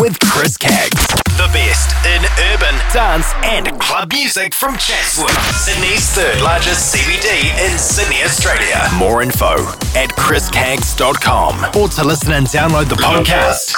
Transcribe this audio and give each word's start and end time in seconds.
With 0.00 0.18
Chris 0.20 0.58
Caggs. 0.58 1.06
The 1.38 1.48
best 1.54 1.88
in 2.04 2.22
urban, 2.52 2.74
dance, 2.92 3.32
and 3.42 3.80
club 3.80 4.12
music 4.12 4.52
from 4.52 4.76
Chatswood, 4.76 5.30
Sydney's 5.54 6.10
third 6.10 6.42
largest 6.42 6.94
CBD 6.94 7.56
in 7.64 7.78
Sydney, 7.78 8.22
Australia. 8.22 8.86
More 8.98 9.22
info 9.22 9.54
at 9.96 10.10
chriscaggs.com 10.10 11.80
or 11.80 11.88
to 11.88 12.04
listen 12.04 12.32
and 12.32 12.46
download 12.48 12.90
the 12.90 12.96
podcast, 12.96 13.72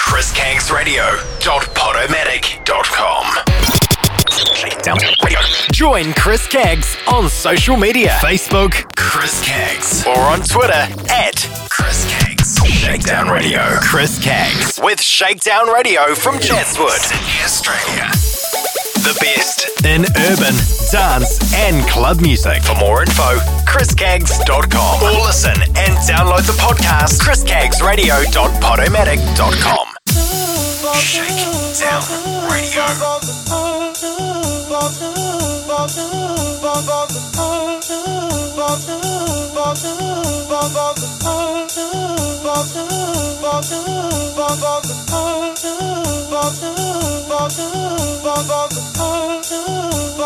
Radio. 0.74 1.20
Join 5.70 6.12
Chris 6.14 6.48
Caggs 6.48 6.96
on 7.06 7.28
social 7.28 7.76
media 7.76 8.08
Facebook, 8.20 8.96
Chris 8.96 9.40
Caggs, 9.44 10.04
or 10.08 10.18
on 10.18 10.40
Twitter 10.40 10.88
at 11.08 11.36
Chris 11.70 12.04
Caggs. 12.10 12.29
Shakedown 12.58 13.28
Radio. 13.28 13.62
Chris 13.80 14.18
Caggs 14.18 14.80
with 14.82 15.00
Shakedown 15.00 15.68
Radio 15.68 16.12
from 16.14 16.38
Chatswood, 16.40 16.90
Australia. 17.44 18.10
The 19.04 19.16
best 19.20 19.68
in 19.84 20.04
urban, 20.04 20.54
dance, 20.90 21.38
and 21.54 21.86
club 21.88 22.20
music. 22.20 22.60
For 22.62 22.74
more 22.74 23.02
info, 23.02 23.38
chriscaggs.com 23.66 25.02
or 25.02 25.12
listen 25.24 25.54
and 25.62 25.96
download 26.08 26.44
the 26.46 26.52
podcast, 26.58 27.20
chriscaggsradio.podomatic.com. 27.22 29.86
Shakedown 31.00 32.02
Radio. 32.50 32.84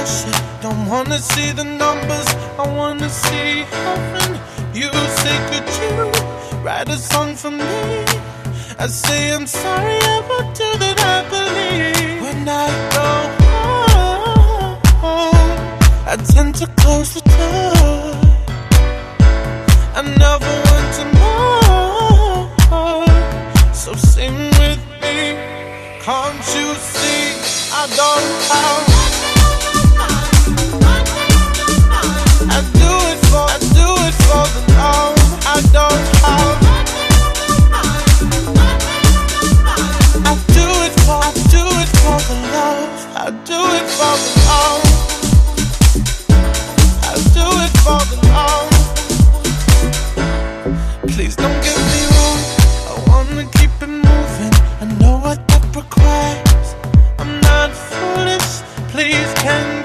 Don't 0.00 0.86
wanna 0.86 1.18
see 1.18 1.52
the 1.52 1.64
numbers, 1.64 2.26
I 2.58 2.66
wanna 2.74 3.10
see 3.10 3.64
heaven. 3.70 4.40
You 4.72 4.90
say, 5.20 5.36
could 5.50 5.68
you 5.80 6.10
write 6.64 6.88
a 6.88 6.96
song 6.96 7.34
for 7.36 7.50
me? 7.50 7.64
I 8.78 8.86
say, 8.86 9.34
I'm 9.34 9.46
sorry, 9.46 9.98
I 10.14 10.20
won't 10.26 10.56
do 10.56 10.68
that, 10.82 10.98
I 11.16 11.18
believe. 11.28 12.22
When 12.22 12.48
I 12.48 12.68
go 12.96 13.08
home, 15.02 15.58
I 16.08 16.16
tend 16.32 16.54
to 16.56 16.66
close 16.80 17.12
the 17.12 17.20
door. 17.20 18.16
I 19.98 20.02
never 20.24 20.52
want 20.68 20.88
to 20.98 21.04
know. 21.18 22.48
So 23.74 23.92
sing 23.92 24.36
with 24.60 24.82
me, 25.02 25.36
can't 26.00 26.46
you 26.56 26.74
see? 26.92 27.20
I 27.72 27.86
don't 28.00 28.30
have. 28.48 28.99
Please 51.20 51.36
don't 51.36 51.62
give 51.62 51.76
me 51.76 52.02
hope. 52.16 52.44
I 52.88 53.04
wanna 53.08 53.44
keep 53.52 53.70
it 53.82 53.88
moving. 53.88 54.54
I 54.80 54.86
know 54.98 55.18
what 55.18 55.46
that 55.48 55.64
requires. 55.76 56.74
I'm 57.18 57.40
not 57.40 57.70
foolish. 57.72 58.62
Please 58.90 59.32
can 59.34 59.79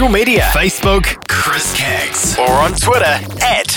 social 0.00 0.12
media. 0.14 0.40
Facebook, 0.54 1.28
Chris 1.28 1.76
Caggs, 1.76 2.38
or 2.38 2.48
on 2.48 2.72
Twitter 2.72 3.04
at 3.42 3.69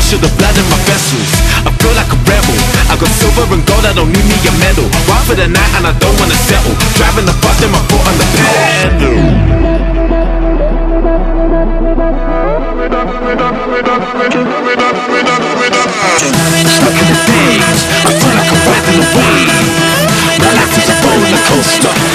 Loving 0.08 0.24
the 0.24 0.32
blood 0.40 0.56
in 0.56 0.64
my 0.72 0.78
vessels. 0.88 1.28
I 1.68 1.70
feel 1.76 1.92
like 1.92 2.08
a 2.08 2.16
rebel. 2.24 2.56
I 2.88 2.96
got 2.96 3.12
silver 3.20 3.44
and 3.52 3.60
gold, 3.66 3.84
I 3.84 3.92
don't 3.92 4.08
need 4.08 4.24
me 4.24 4.36
a 4.40 4.52
medal. 4.56 4.88
Ride 5.04 5.24
for 5.28 5.36
the 5.36 5.48
night 5.48 5.72
and 5.76 5.84
I 5.86 5.92
don't 6.00 6.16
wanna 6.16 6.34
settle. 6.48 6.72
Driving 6.96 7.26
the 7.26 7.36
bus 7.44 7.60
and 7.60 7.72
my 7.72 7.80
foot 7.92 8.00
on 8.08 8.16
the 8.16 8.24
pedal. 8.32 9.12
In 16.18 16.32
the 16.32 16.48
days, 17.28 17.68
I 17.68 18.12
feel 18.16 18.32
like 18.32 18.48
I'm 18.48 18.64
riding 18.64 19.04
a 19.04 19.12
wave. 19.12 19.52
My 20.40 20.52
life 20.56 20.72
is 20.72 20.88
a 20.88 20.96
roller 21.04 21.36
coaster 21.48 22.07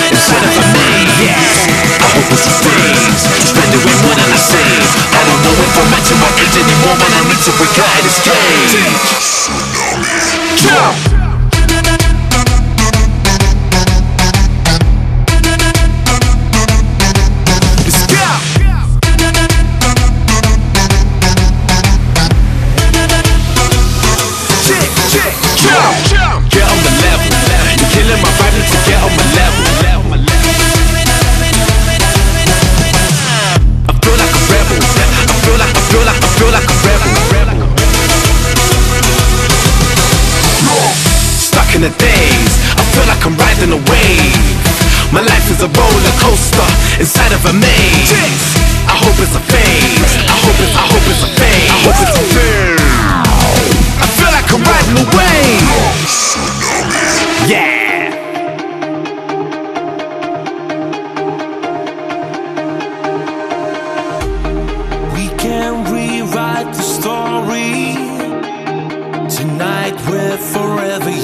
I 2.34 2.36
hope 2.36 2.50
it's 2.50 2.50
a 2.50 2.66
phase, 2.66 3.46
spending 3.46 3.86
way 3.86 3.94
more 4.02 4.16
than 4.18 4.26
I 4.26 4.38
save. 4.42 4.90
I 5.14 5.22
don't 5.22 5.42
know 5.46 5.54
if 5.54 5.78
I'm 5.78 5.86
matching 5.94 6.18
my 6.18 6.34
age 6.42 6.58
anymore, 6.58 6.98
man. 6.98 7.14
I 7.14 7.22
need 7.30 7.38
to 7.46 7.52
break 7.62 7.78
out 7.78 7.94
of 7.94 8.04
this 8.10 8.18
cage. 8.26 8.74
Jump. 10.58 11.23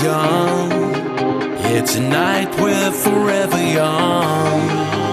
Young. 0.10 0.72
Yeah, 1.64 1.84
tonight 1.84 2.50
we're 2.60 2.92
forever 2.92 3.62
young. 3.82 5.09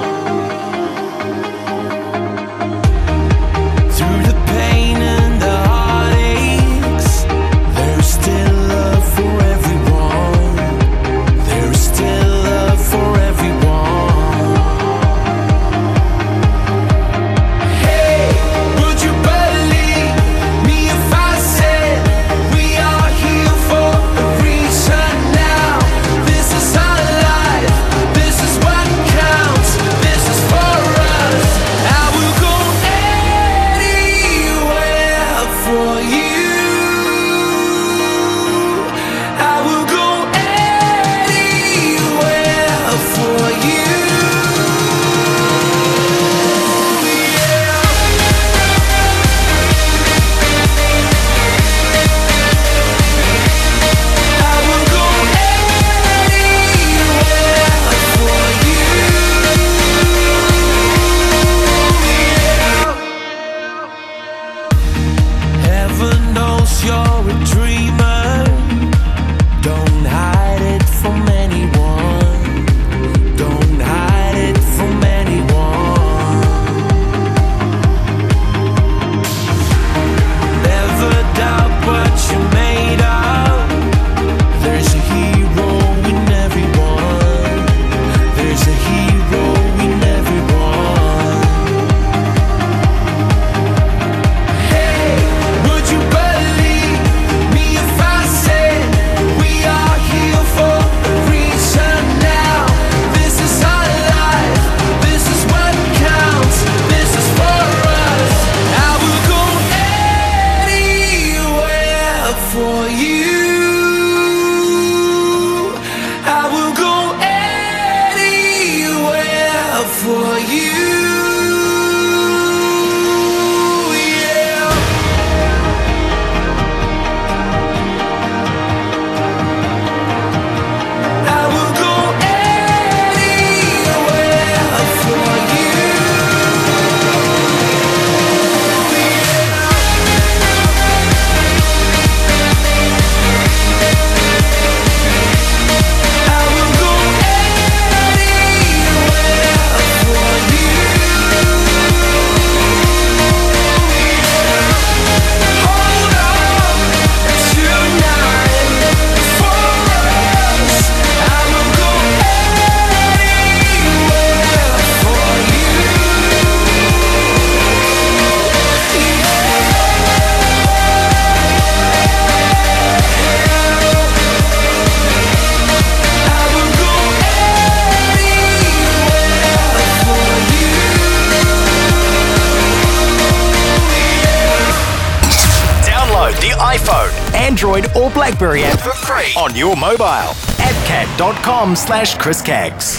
Slash 191.76 192.16
Chris 192.16 192.40
Caggs. 192.42 192.95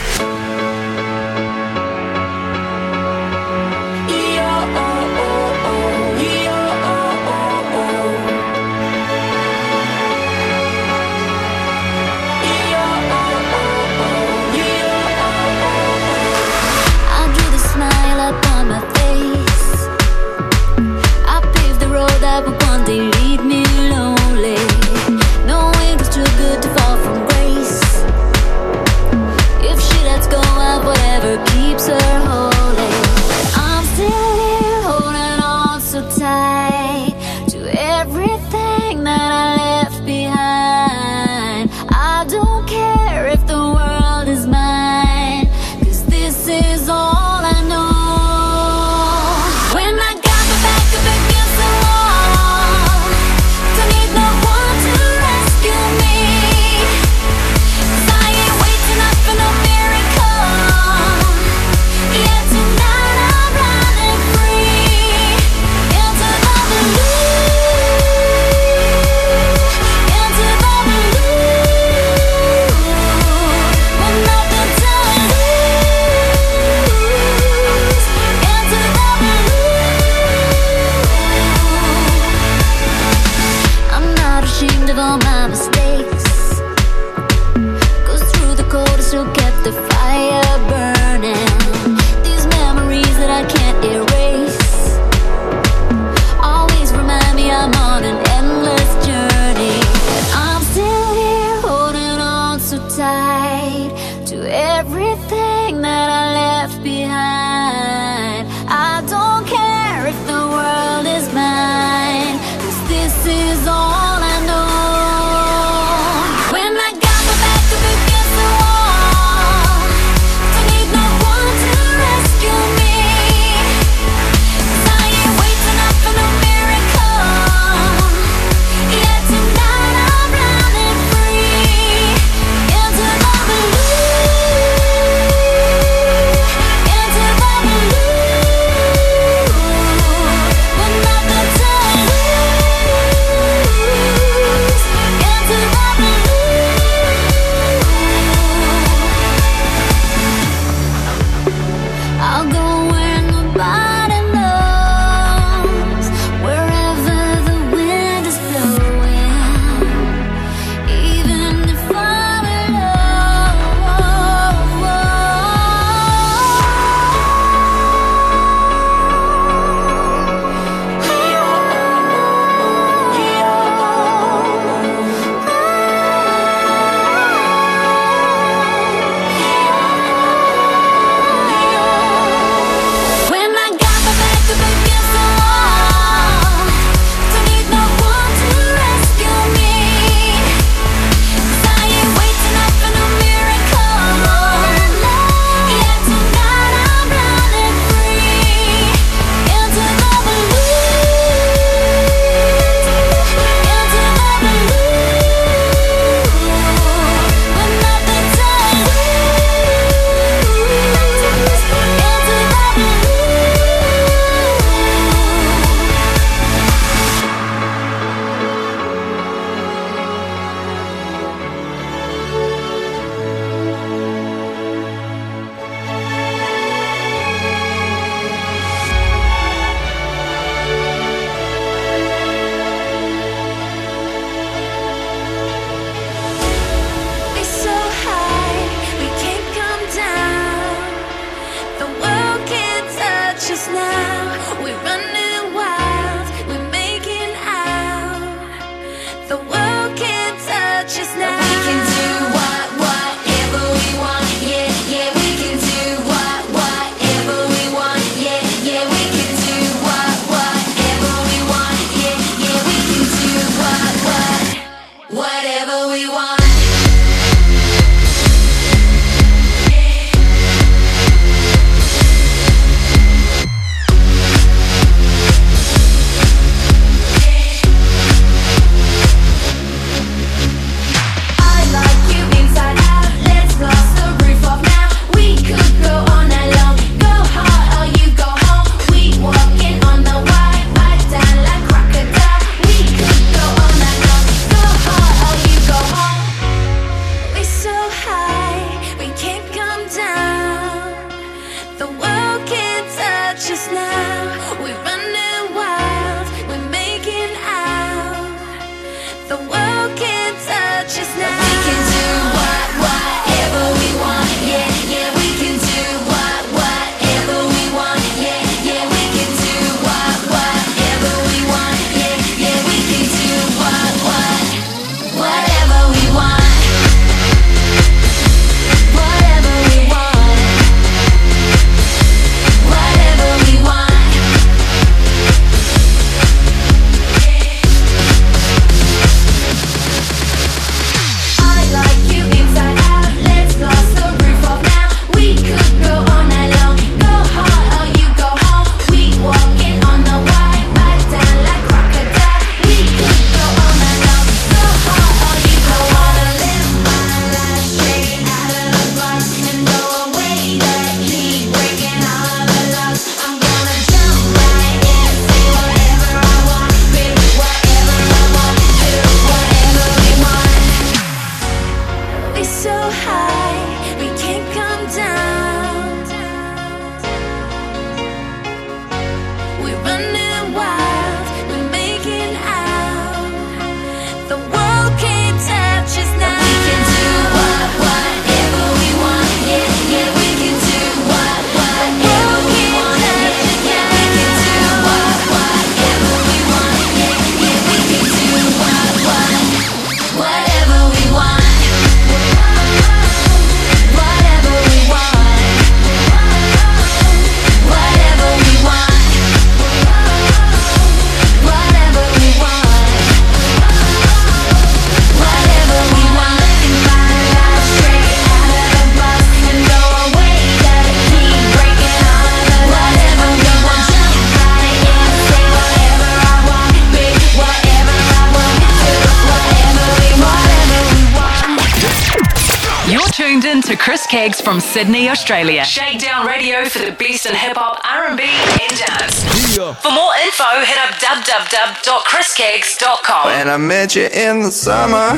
From 434.35 434.59
Sydney, 434.59 435.07
Australia. 435.09 435.63
Shakedown 435.63 436.25
Radio 436.27 436.65
for 436.65 436.79
the 436.79 436.91
best 436.91 437.25
in 437.25 437.33
hip 437.33 437.55
hop, 437.55 437.79
R&B, 437.83 438.21
and 438.23 438.77
dance. 438.77 439.23
For 439.55 439.89
more 439.91 440.13
info, 440.21 440.43
hit 440.65 440.77
up 440.77 440.89
www.chriscaggs.com. 440.99 443.25
When 443.25 443.47
I 443.47 443.55
met 443.57 443.95
you 443.95 444.07
in 444.07 444.41
the 444.41 444.51
summer, 444.51 445.17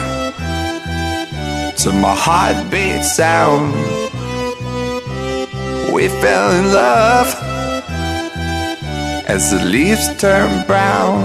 to 1.77 1.91
my 1.91 2.13
heartbeat 2.15 3.03
sound, 3.03 3.73
we 5.91 6.07
fell 6.07 6.51
in 6.51 6.71
love 6.71 7.35
as 9.27 9.49
the 9.51 9.59
leaves 9.65 10.07
turn 10.21 10.63
brown. 10.67 11.23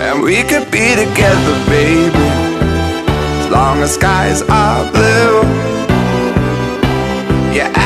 And 0.00 0.20
we 0.22 0.42
could 0.42 0.68
be 0.70 0.94
together, 0.96 1.64
baby, 1.70 2.28
as 3.40 3.48
long 3.50 3.82
as 3.82 3.94
skies 3.94 4.42
are 4.42 4.90
blue. 4.90 5.35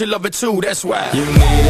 you 0.00 0.06
love 0.06 0.24
it 0.26 0.32
too, 0.34 0.60
that's 0.60 0.84
why. 0.84 1.10
You 1.12 1.24
need 1.24 1.67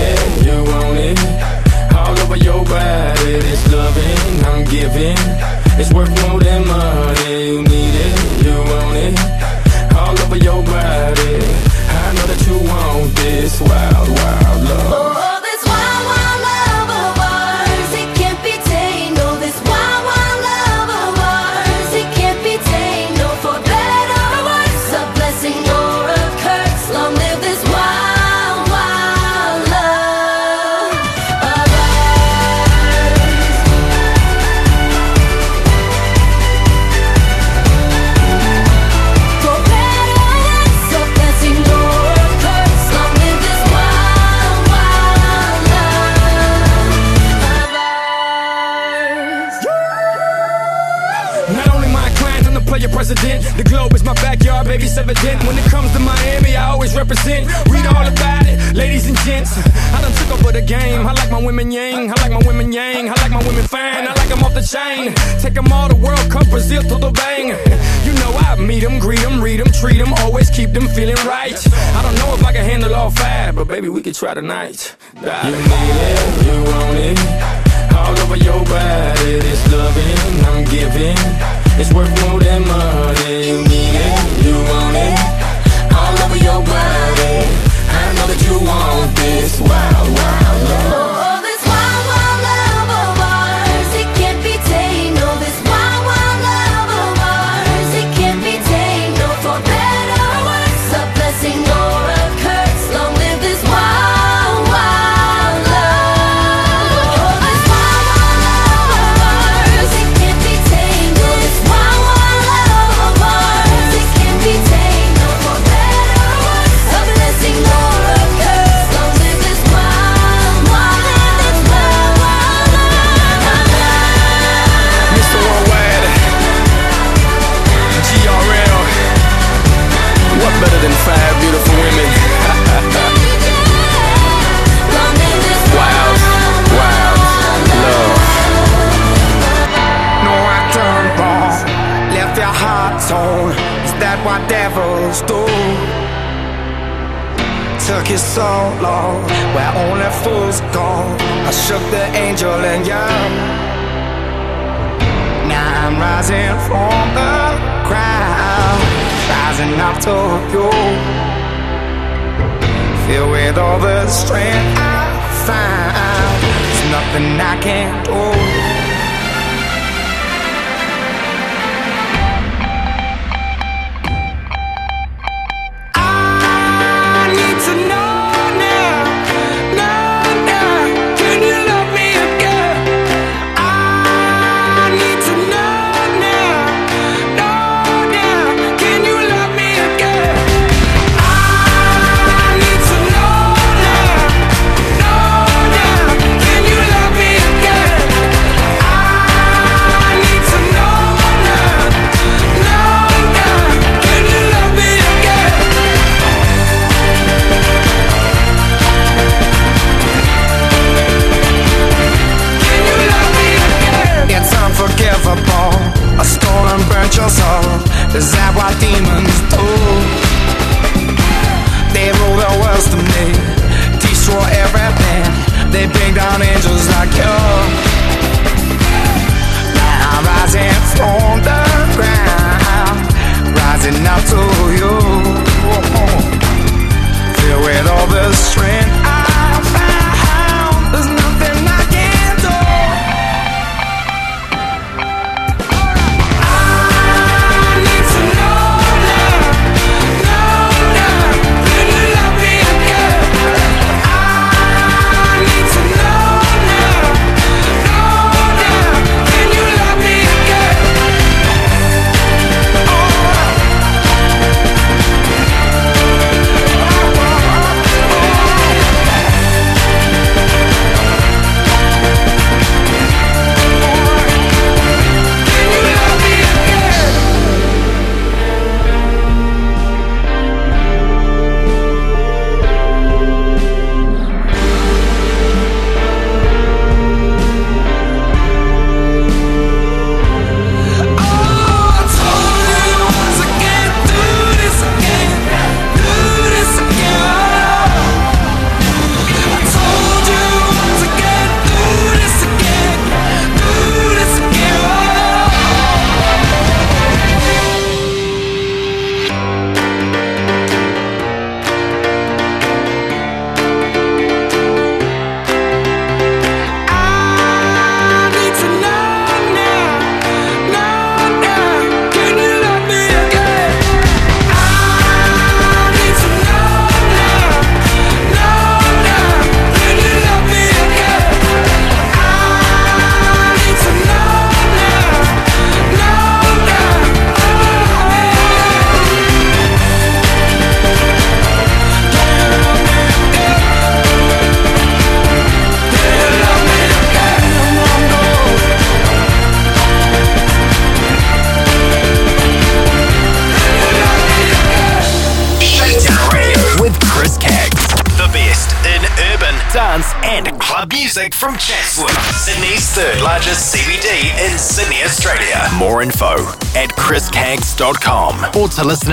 try 74.19 74.35
tonight. 74.35 74.98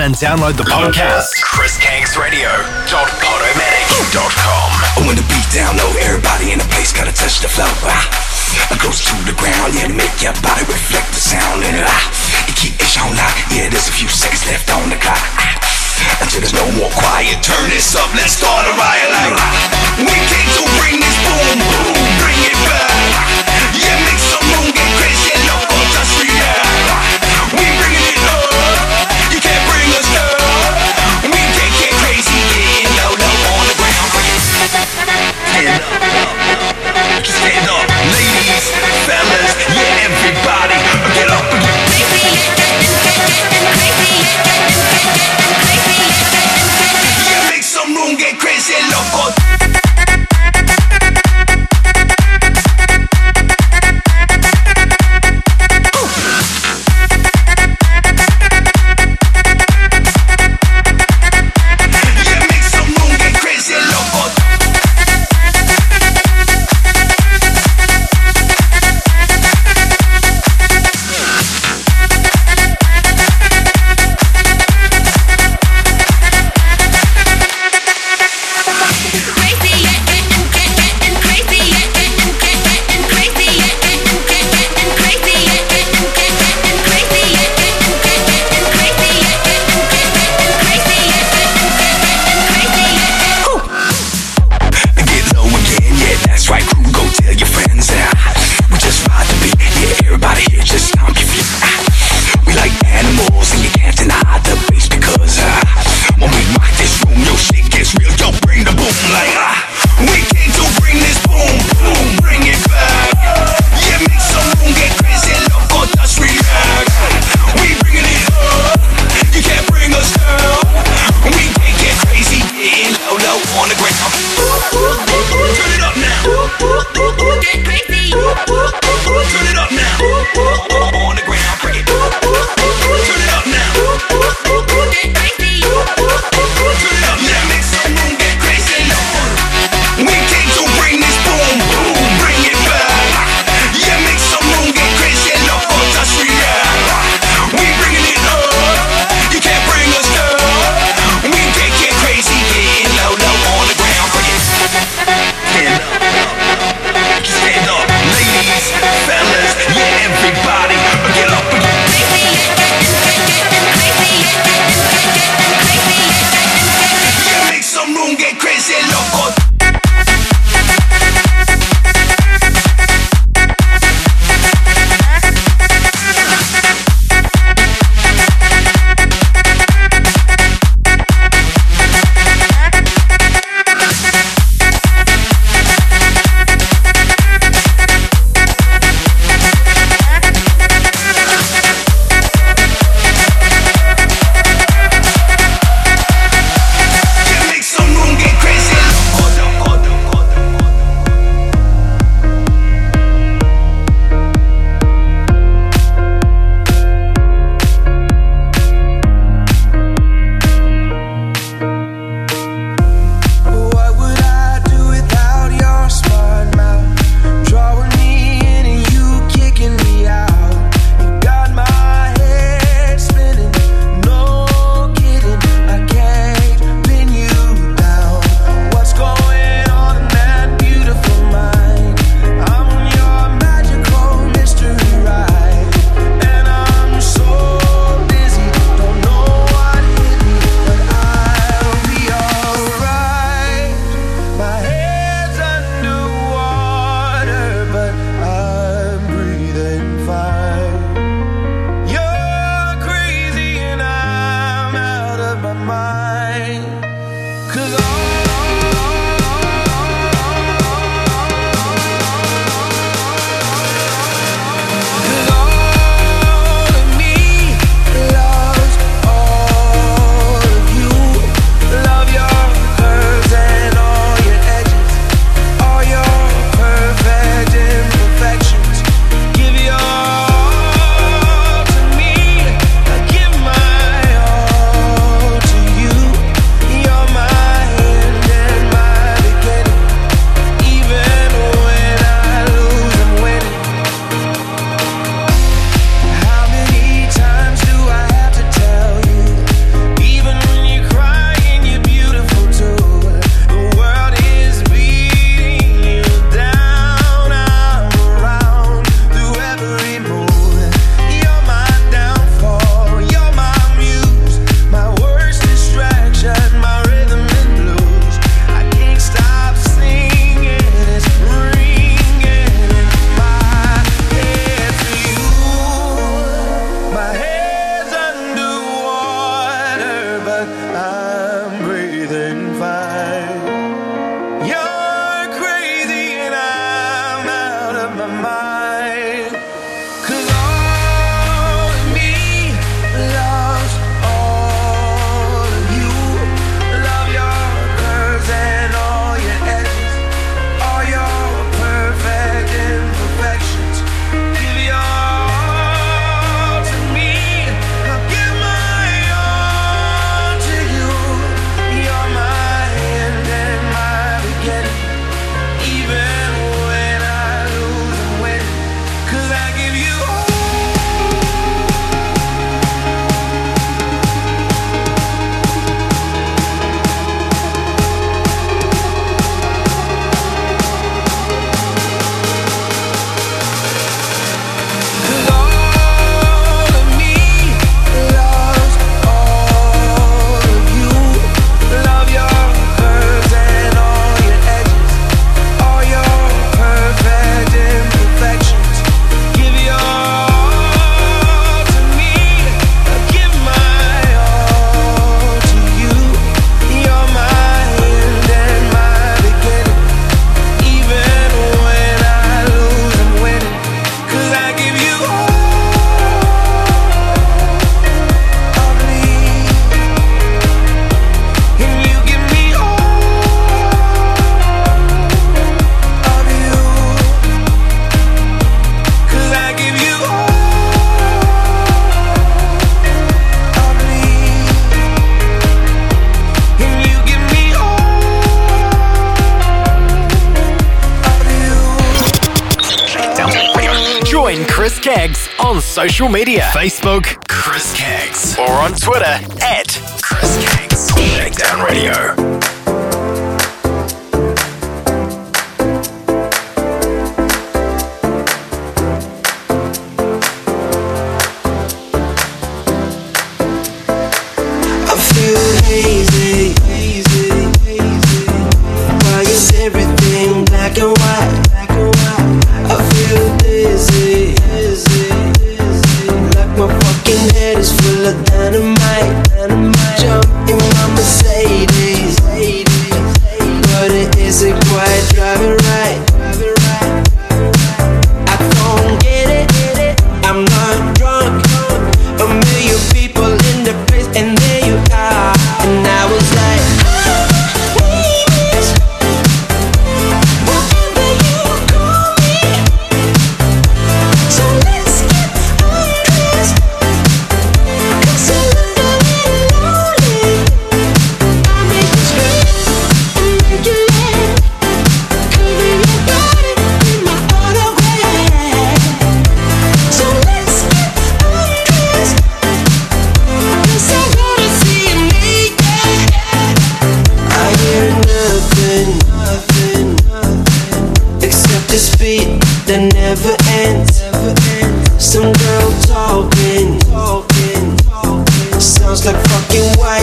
And 0.06 0.14
download 0.14 0.56
the 0.56 0.62
podcast, 0.62 1.25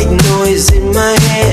white 0.06 0.24
noise 0.24 0.72
in 0.72 0.92
my 0.94 1.16
head. 1.20 1.53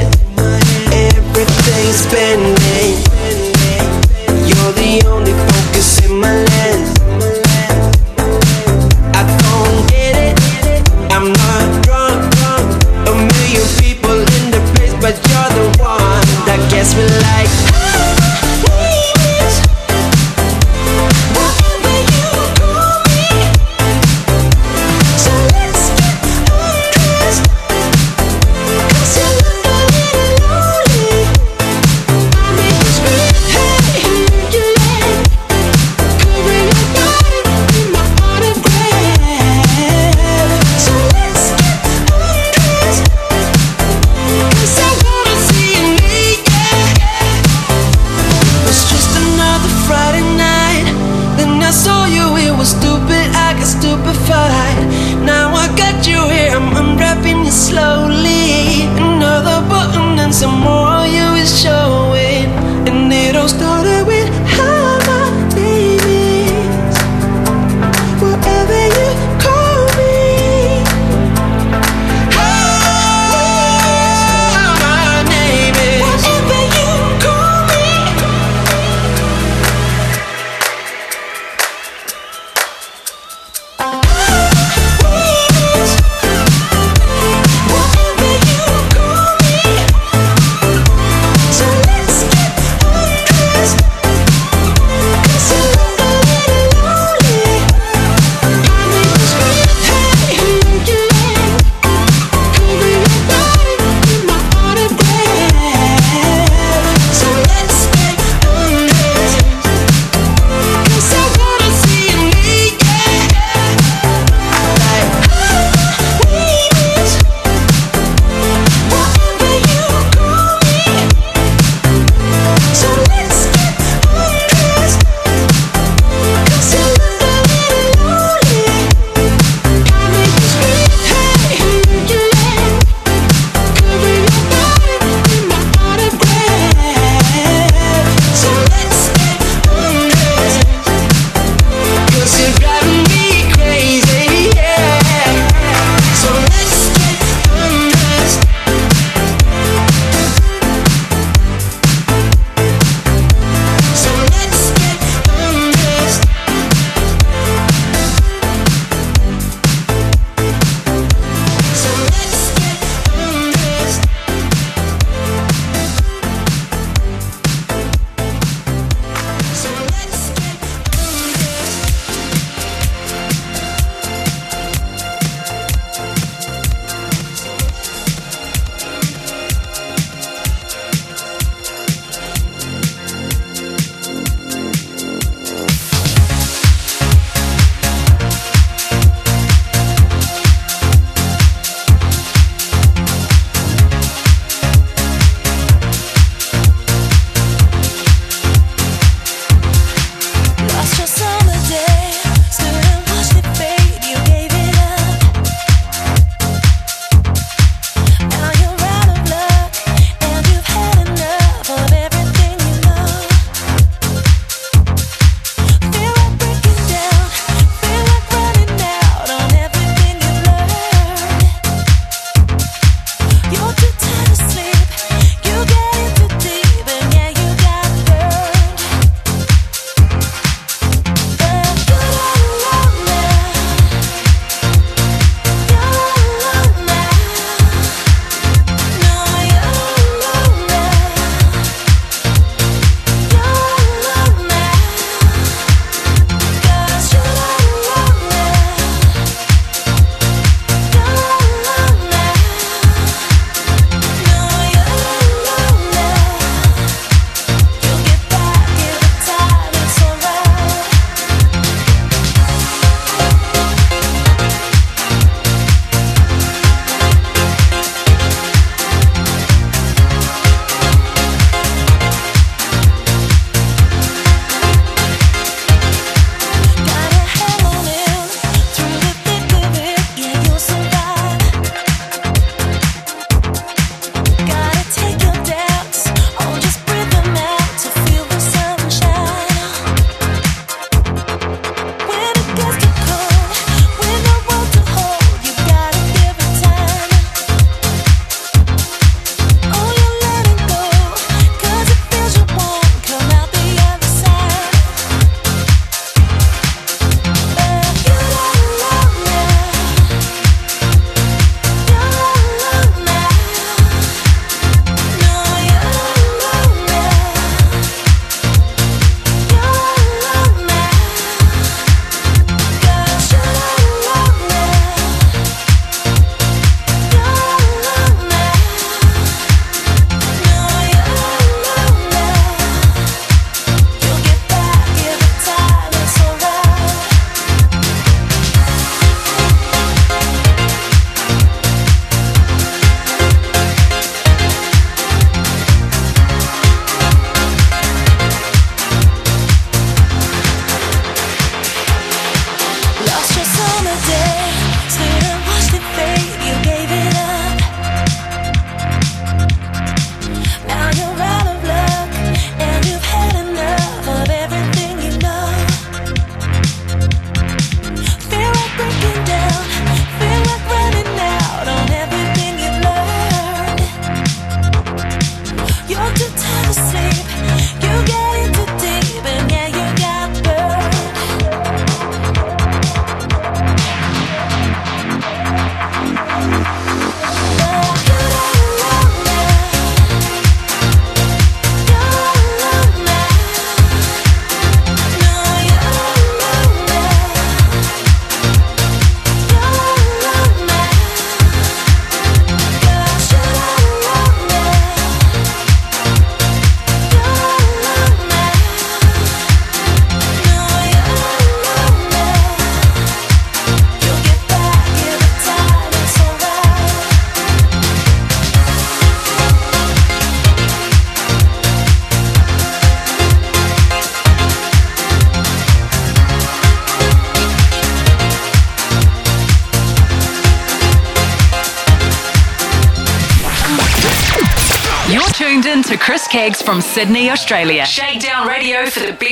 Caggs 436.41 436.63
from 436.63 436.81
Sydney, 436.81 437.29
Australia. 437.29 437.85
Shakedown 437.85 438.49
Radio 438.49 438.87
for 438.87 439.01
the 439.01 439.13
best 439.13 439.30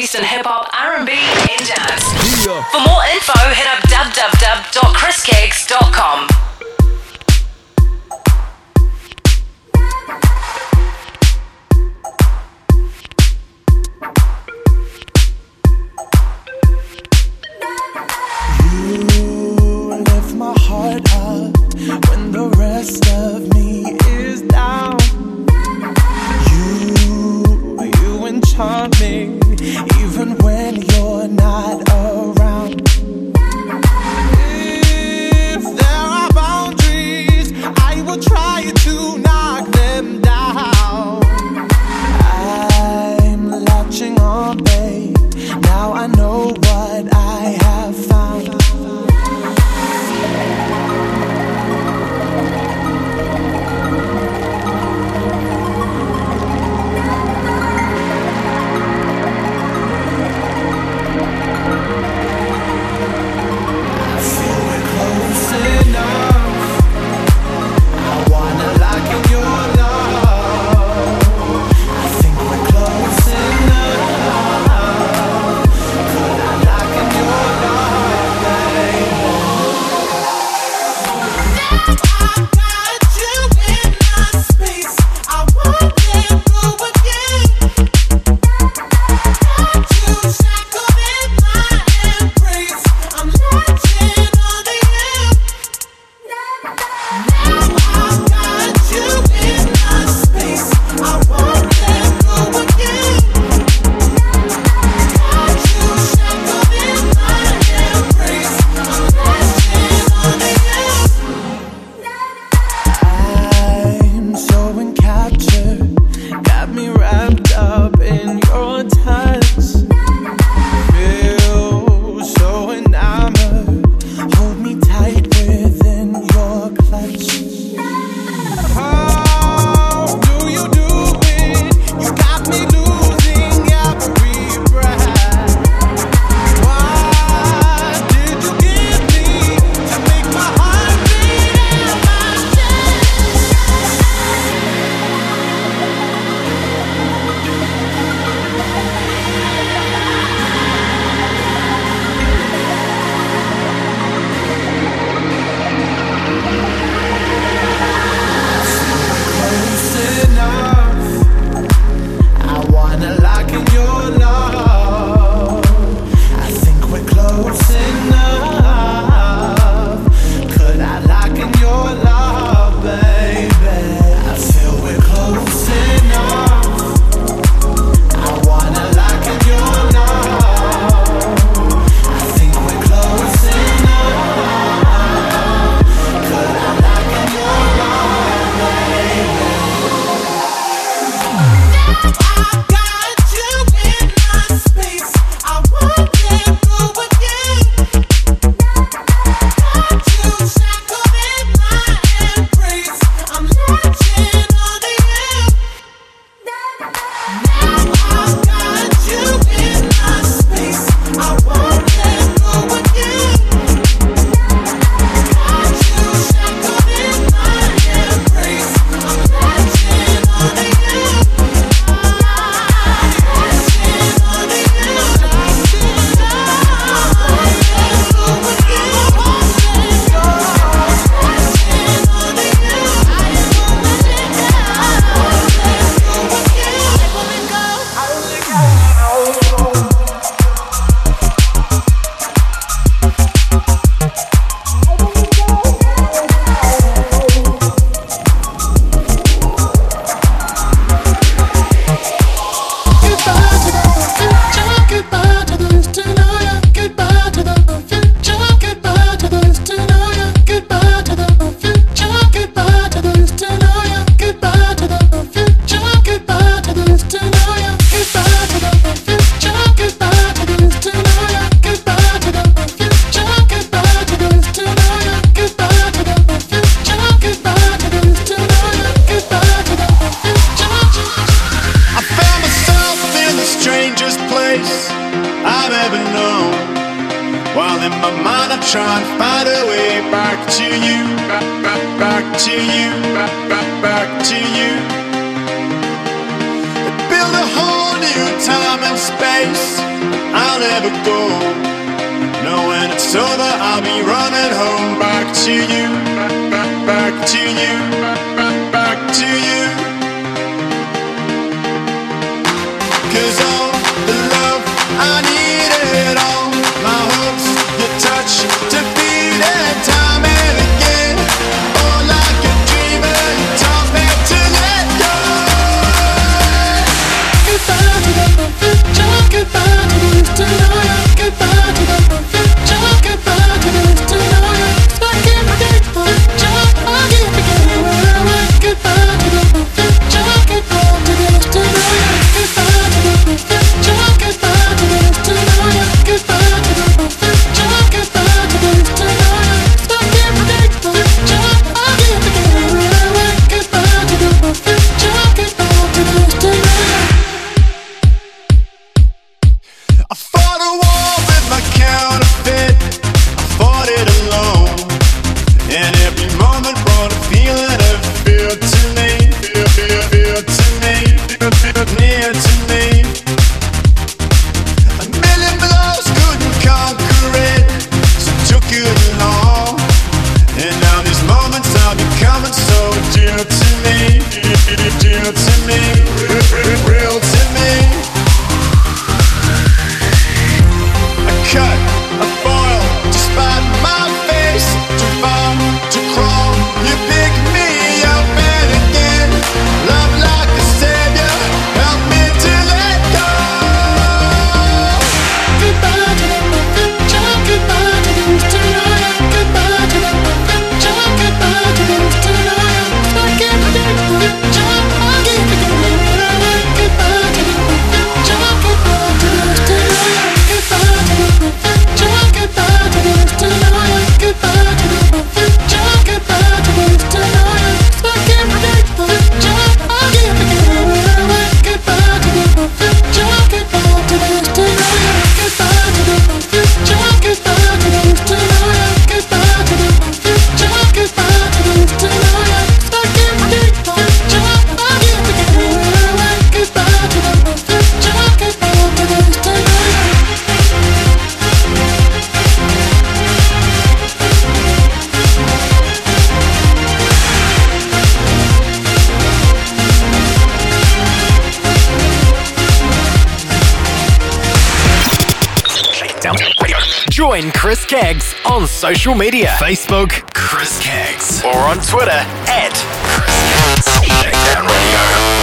Join 467.18 467.50
Chris 467.50 467.84
Caggs 467.84 468.32
on 468.48 468.68
social 468.68 469.12
media 469.12 469.48
Facebook, 469.58 470.32
Chris 470.34 470.78
Caggs, 470.80 471.42
or 471.42 471.56
on 471.56 471.78
Twitter 471.78 472.12
at 472.12 472.70
Chris 473.08 473.34
Caggs. 473.50 474.06
Shakedown 474.06 474.64
Radio. 474.64 475.37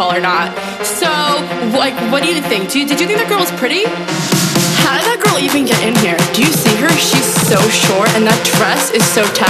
Call 0.00 0.16
or 0.16 0.20
not. 0.20 0.56
So, 0.80 1.12
like, 1.76 1.92
what 2.10 2.22
do 2.22 2.32
you 2.32 2.40
think? 2.40 2.74
You, 2.74 2.88
did 2.88 3.00
you 3.02 3.06
think 3.06 3.18
that 3.20 3.28
girl 3.28 3.44
was 3.44 3.52
pretty? 3.60 3.84
How 4.80 4.96
did 4.96 5.04
that 5.12 5.20
girl 5.20 5.36
even 5.36 5.68
get 5.68 5.76
in 5.84 5.92
here? 6.00 6.16
Do 6.32 6.40
you 6.40 6.48
see 6.48 6.72
her? 6.80 6.88
She's 6.96 7.28
so 7.44 7.60
short, 7.68 8.08
and 8.16 8.24
that 8.24 8.40
dress 8.56 8.96
is 8.96 9.04
so 9.04 9.28
tacky. 9.36 9.49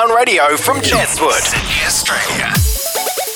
Shakedown 0.00 0.16
Radio 0.16 0.56
from 0.56 0.80
Chatswood, 0.80 1.34
Sydney, 1.34 1.84
Australia. 1.84 2.48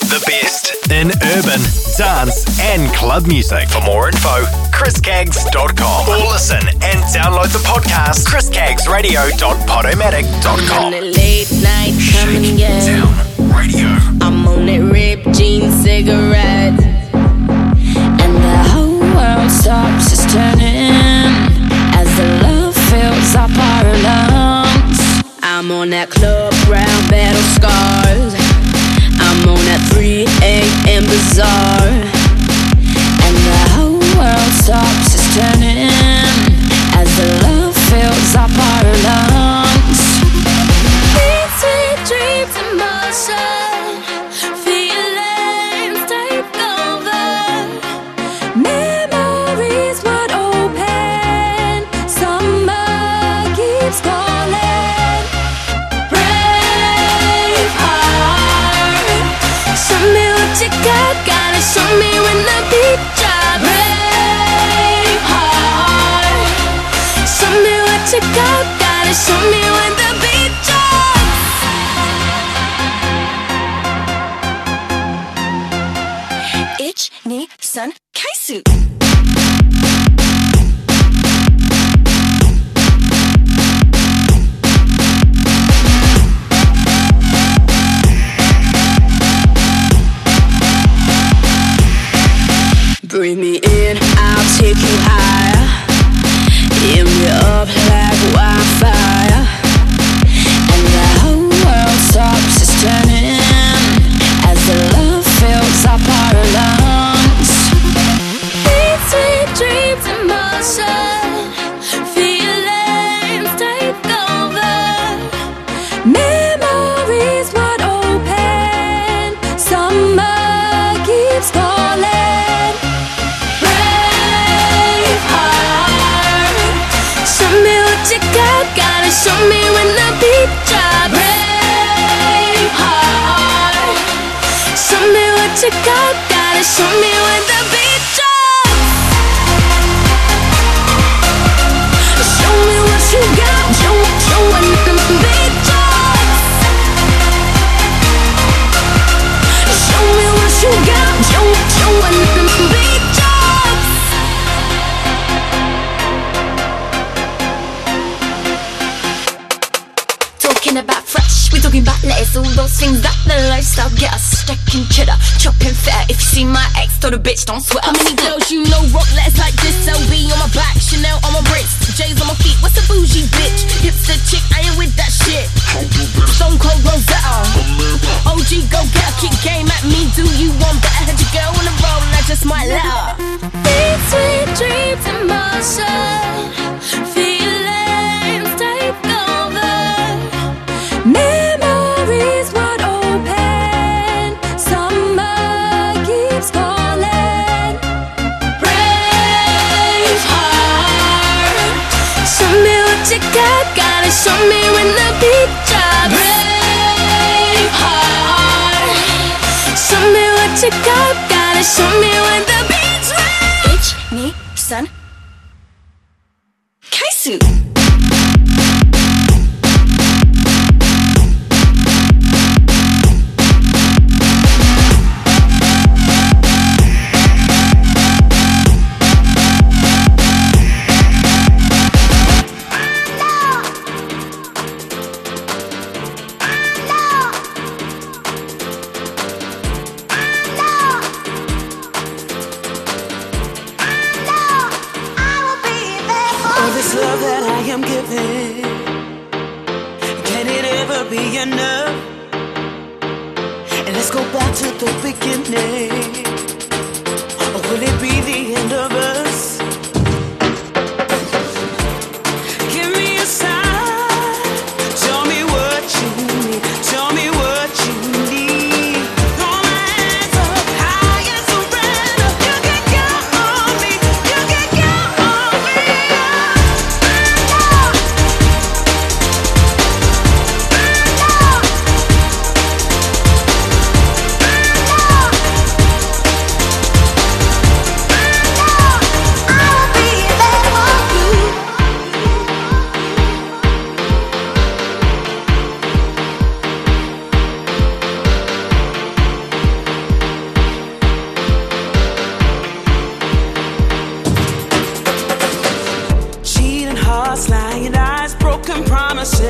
The 0.08 0.24
best 0.26 0.72
in 0.90 1.10
urban, 1.36 1.60
dance, 1.98 2.46
and 2.58 2.90
club 2.94 3.26
music. 3.26 3.68
For 3.68 3.82
more 3.82 4.08
info, 4.08 4.46
chriscaggs.com. 4.72 6.08
Or 6.08 6.16
listen 6.32 6.66
and 6.66 7.04
download 7.12 7.52
the 7.52 7.58
podcast, 7.58 8.24
chriscaggsradio.podomatic.com. 8.28 10.92
late 10.92 11.52
night 11.62 11.92
coming 12.16 12.54
again. 12.54 12.80
Shakedown 12.80 13.52
Radio. 13.54 13.88
I'm 14.26 14.48
on 14.48 14.64
that 14.64 14.80
ripped 14.90 15.34
jean 15.36 15.70
cigarette. 15.70 16.53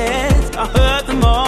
I 0.07 0.67
heard 0.67 1.05
them 1.07 1.23
all. 1.23 1.44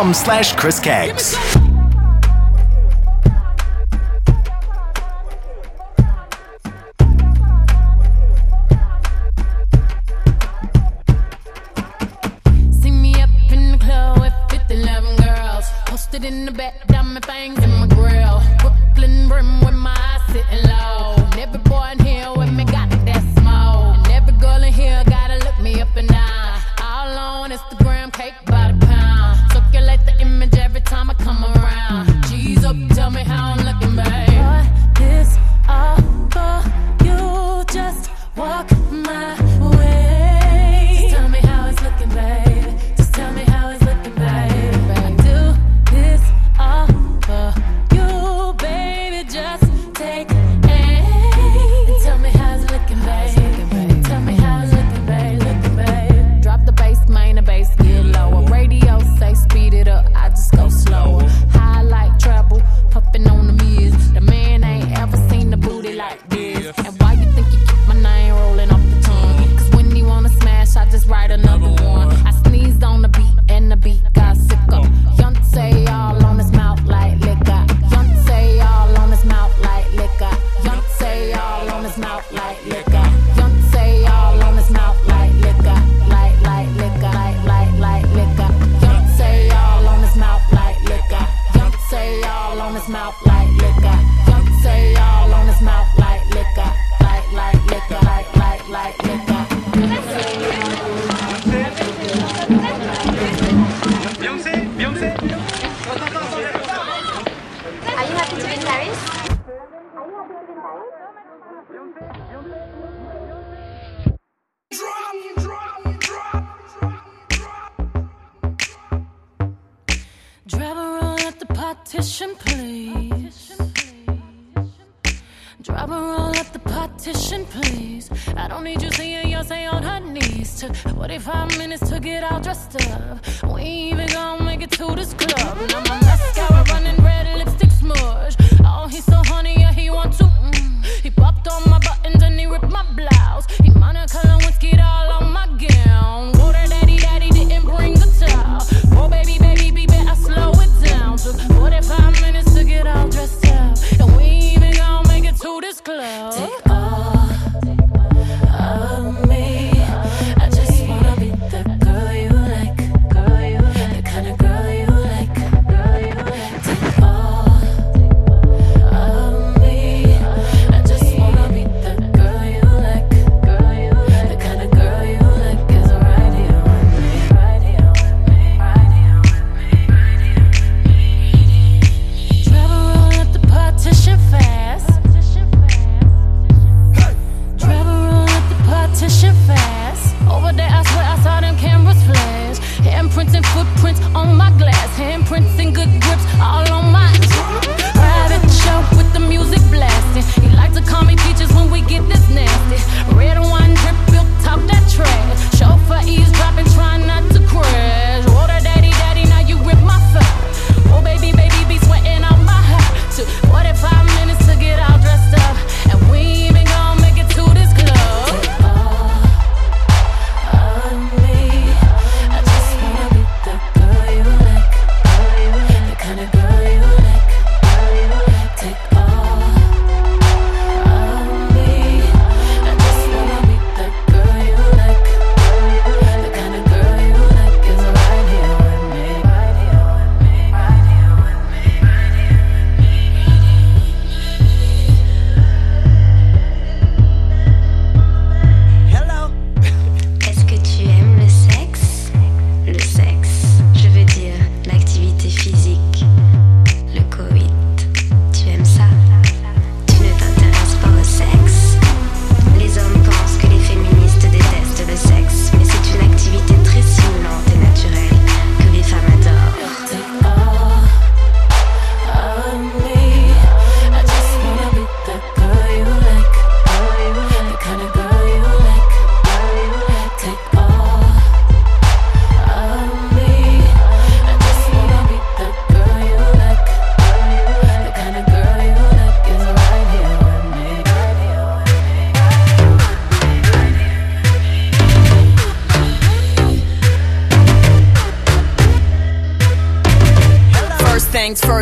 Appcat.com 0.00 0.14
slash 0.14 0.52
Chris 0.54 0.80
Caggs. 0.80 1.49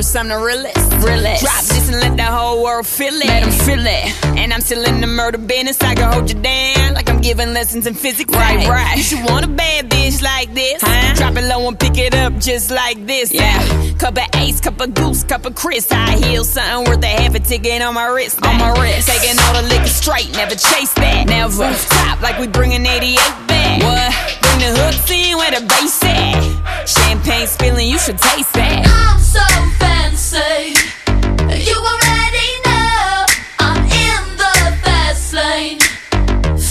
First, 0.08 0.16
I'm 0.16 0.28
the 0.28 0.38
realest. 0.38 1.04
realest. 1.04 1.42
Drop 1.42 1.64
this 1.64 1.88
and 1.88 2.00
let 2.00 2.16
the 2.16 2.24
whole 2.24 2.62
world 2.62 2.86
feel 2.86 3.14
it. 3.14 3.26
Let 3.26 3.42
them 3.42 3.52
feel 3.52 3.84
it. 3.86 4.24
And 4.38 4.52
I'm 4.52 4.60
still 4.60 4.84
in 4.84 5.00
the 5.00 5.06
murder 5.06 5.38
business. 5.38 5.80
I 5.80 5.94
can 5.94 6.12
hold 6.12 6.30
you 6.30 6.40
down 6.40 6.94
like 6.94 7.08
I'm 7.08 7.20
giving 7.20 7.52
lessons 7.52 7.86
in 7.86 7.94
physics. 7.94 8.32
Right, 8.32 8.66
right. 8.66 8.96
You 8.96 9.02
should 9.02 9.24
want 9.24 9.44
a 9.44 9.48
bad 9.48 9.77
up 12.28 12.38
just 12.40 12.70
like 12.70 13.06
this. 13.06 13.32
Yeah. 13.32 13.58
Cup 13.98 14.16
of 14.16 14.28
ace, 14.36 14.60
cup 14.60 14.80
of 14.80 14.94
goose, 14.94 15.24
cup 15.24 15.46
of 15.46 15.54
Cris. 15.54 15.88
High 15.90 16.16
heels, 16.16 16.50
something 16.50 16.90
worth 16.90 17.02
a 17.02 17.06
half 17.06 17.34
a 17.34 17.40
ticket 17.40 17.82
on 17.82 17.94
my 17.94 18.06
wrist. 18.06 18.44
On 18.44 18.58
my 18.58 18.70
wrist. 18.80 19.08
Taking 19.08 19.38
all 19.38 19.54
the 19.54 19.68
liquor 19.68 19.88
straight, 19.88 20.30
never 20.32 20.54
chase 20.54 20.92
that. 20.94 21.26
Never. 21.26 21.72
Top 21.72 22.20
like 22.20 22.38
we 22.38 22.46
bringing 22.46 22.84
88 22.84 23.16
back. 23.46 23.82
What? 23.82 24.12
Bring 24.42 24.60
the 24.60 24.72
hooks 24.80 25.10
in 25.10 25.36
where 25.36 25.52
the 25.52 25.66
bass 25.66 26.04
at. 26.04 26.86
Champagne 26.86 27.46
spilling, 27.46 27.88
you 27.88 27.98
should 27.98 28.18
taste 28.18 28.52
that. 28.54 28.84
I'm 28.86 29.20
so 29.20 29.44
fancy. 29.80 30.74
You 31.48 31.76
already 31.76 32.50
know 32.66 33.26
I'm 33.58 33.82
in 33.84 34.22
the 34.36 34.54
fast 34.84 35.32
lane. 35.32 35.78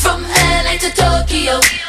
From 0.01 0.21
LA 0.23 0.77
to 0.77 0.89
Tokyo. 0.93 1.86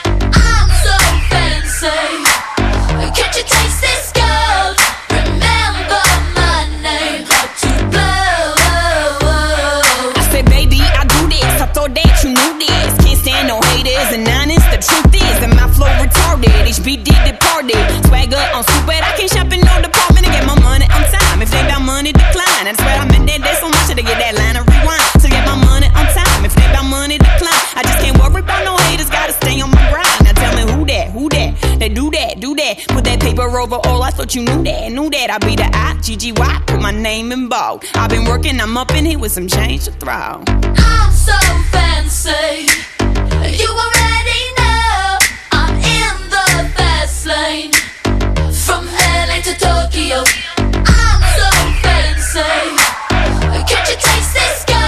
HB 16.88 17.04
did 17.04 17.20
departed. 17.36 17.84
Swagger 18.08 18.40
on 18.56 18.64
stupid. 18.64 19.04
I 19.04 19.12
can't 19.16 19.30
shop 19.30 19.52
in 19.52 19.60
no 19.60 19.76
department 19.82 20.24
to 20.24 20.32
get 20.32 20.46
my 20.46 20.58
money 20.60 20.86
on 20.88 21.04
time. 21.12 21.42
If 21.42 21.50
they 21.50 21.60
got 21.68 21.82
money, 21.82 22.12
decline. 22.12 22.64
I 22.64 22.72
swear 22.72 22.96
I'm 22.96 23.12
in 23.12 23.26
that 23.26 23.44
day 23.44 23.56
so 23.60 23.68
much 23.68 23.92
to 23.92 24.00
get 24.00 24.16
that 24.16 24.32
line 24.40 24.56
of 24.56 24.64
rewind. 24.64 25.04
To 25.20 25.28
get 25.28 25.44
my 25.44 25.56
money 25.60 25.88
on 25.92 26.06
time. 26.16 26.44
If 26.48 26.54
they 26.56 26.64
got 26.72 26.88
money, 26.88 27.18
decline. 27.18 27.64
I 27.76 27.84
just 27.84 27.98
can't 28.00 28.16
worry 28.16 28.40
about 28.40 28.64
no 28.64 28.76
haters. 28.88 29.10
Gotta 29.10 29.34
stay 29.34 29.60
on 29.60 29.68
my 29.70 29.84
grind. 29.92 30.24
Now 30.24 30.32
tell 30.32 30.54
me 30.56 30.64
who 30.72 30.86
that, 30.88 31.12
who 31.12 31.28
that? 31.28 31.78
They 31.78 31.90
do 31.90 32.10
that, 32.10 32.40
do 32.40 32.54
that. 32.56 32.88
Put 32.88 33.04
that 33.04 33.20
paper 33.20 33.44
over 33.44 33.76
all. 33.84 34.02
I 34.02 34.10
thought 34.10 34.34
you 34.34 34.40
knew 34.40 34.64
that, 34.64 34.88
knew 34.88 35.10
that. 35.10 35.28
I 35.28 35.36
be 35.44 35.56
the 35.56 35.68
I, 35.68 35.92
I, 35.92 36.00
G-G-Y. 36.00 36.62
Put 36.66 36.80
my 36.80 36.92
name 36.92 37.32
in 37.32 37.48
bold. 37.48 37.84
I've 37.94 38.08
been 38.08 38.24
working, 38.24 38.58
I'm 38.60 38.78
up 38.78 38.92
in 38.96 39.04
here 39.04 39.18
with 39.18 39.32
some 39.32 39.46
change 39.46 39.84
to 39.84 39.92
throw. 39.92 40.40
I'm 40.48 41.12
so 41.12 41.36
fancy. 41.68 42.64
You 43.60 43.68
already 43.68 44.37
fast 47.28 47.48
lane. 47.50 47.72
From 48.52 48.86
LA 48.86 49.40
to 49.42 49.54
Tokyo. 49.58 50.24
I'm 50.56 51.22
so 51.36 51.48
fancy. 51.82 52.40
Can't 53.66 53.88
you 53.88 53.96
taste 53.96 54.34
this 54.34 54.64
gold? 54.66 54.87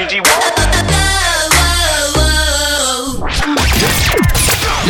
I 0.00 0.02
I 0.02 0.06
G-G-Y. 0.06 0.24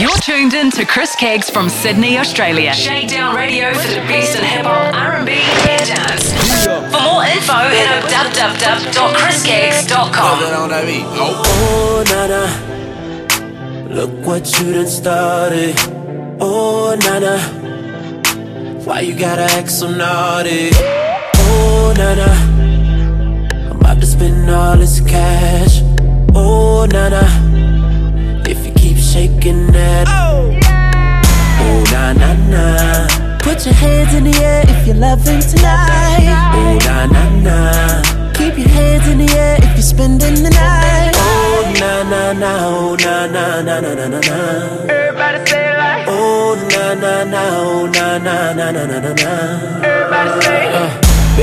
You're 0.00 0.16
tuned 0.18 0.54
in 0.54 0.70
to 0.70 0.86
Chris 0.86 1.16
Caggs 1.16 1.50
from 1.50 1.68
Sydney, 1.68 2.16
Australia. 2.16 2.72
Shakedown 2.72 3.34
Radio 3.34 3.74
for 3.74 3.88
the 3.88 3.96
best 4.06 4.38
in 4.38 4.44
hip 4.44 4.64
hop, 4.64 4.94
R&B, 4.94 5.32
and 5.32 5.88
dance. 5.88 6.30
For 6.62 6.80
more 7.02 7.24
info, 7.24 7.58
hit 7.74 7.90
up 7.90 8.04
www.chriscaggs.com. 8.04 10.38
Oh, 11.18 12.04
Nana, 12.06 12.46
look 13.92 14.12
what 14.24 14.60
you 14.60 14.74
done 14.74 14.86
started. 14.86 15.74
Oh, 16.40 16.94
Nana, 17.00 17.40
why 18.84 19.00
you 19.00 19.16
gotta 19.18 19.42
act 19.42 19.72
so 19.72 19.90
naughty? 19.90 20.70
Oh, 20.72 21.92
Nana, 21.96 22.22
I'm 22.22 22.28
about 22.28 22.54
to 22.54 22.59
spend 24.20 24.50
all 24.50 24.76
this 24.76 25.00
cash. 25.00 25.80
Oh, 26.34 26.86
Nana, 26.92 27.24
if 28.46 28.66
you 28.66 28.72
keep 28.74 28.98
shaking 28.98 29.72
that. 29.72 30.04
Oh, 30.08 30.52
na 31.92 32.12
na 32.12 32.30
na. 32.52 32.64
Put 33.38 33.64
your 33.64 33.74
hands 33.74 34.12
in 34.12 34.24
the 34.24 34.36
air 34.44 34.62
if 34.68 34.86
you're 34.86 34.96
loving 34.96 35.40
tonight. 35.40 36.28
Oh, 36.52 36.76
na 36.86 37.06
na 37.14 37.22
na. 37.46 37.56
Keep 38.34 38.58
your 38.58 38.68
hands 38.68 39.08
in 39.08 39.18
the 39.24 39.30
air 39.32 39.56
if 39.56 39.72
you're 39.78 39.90
spending 39.94 40.34
the 40.44 40.50
night. 40.50 41.12
Oh, 41.16 41.72
na 41.80 41.92
na 42.12 42.22
na. 42.42 42.52
Oh, 42.68 42.96
na 42.96 43.26
na 43.26 43.62
na 43.62 43.80
na 43.80 43.94
na 43.94 44.06
na 44.12 44.20
na. 44.28 44.38
Everybody 44.96 45.38
say 45.48 45.64
it 45.72 45.78
like. 45.78 46.06
Oh, 46.08 46.60
na 46.72 46.84
na 47.02 47.24
na. 47.24 47.42
Oh, 47.56 47.86
na 47.86 48.18
na 48.18 48.52
na 48.52 48.70
na 48.70 48.84
na 48.84 48.98
na 49.00 49.12
na. 49.22 49.32
Everybody 49.80 50.44
say. 50.44 50.59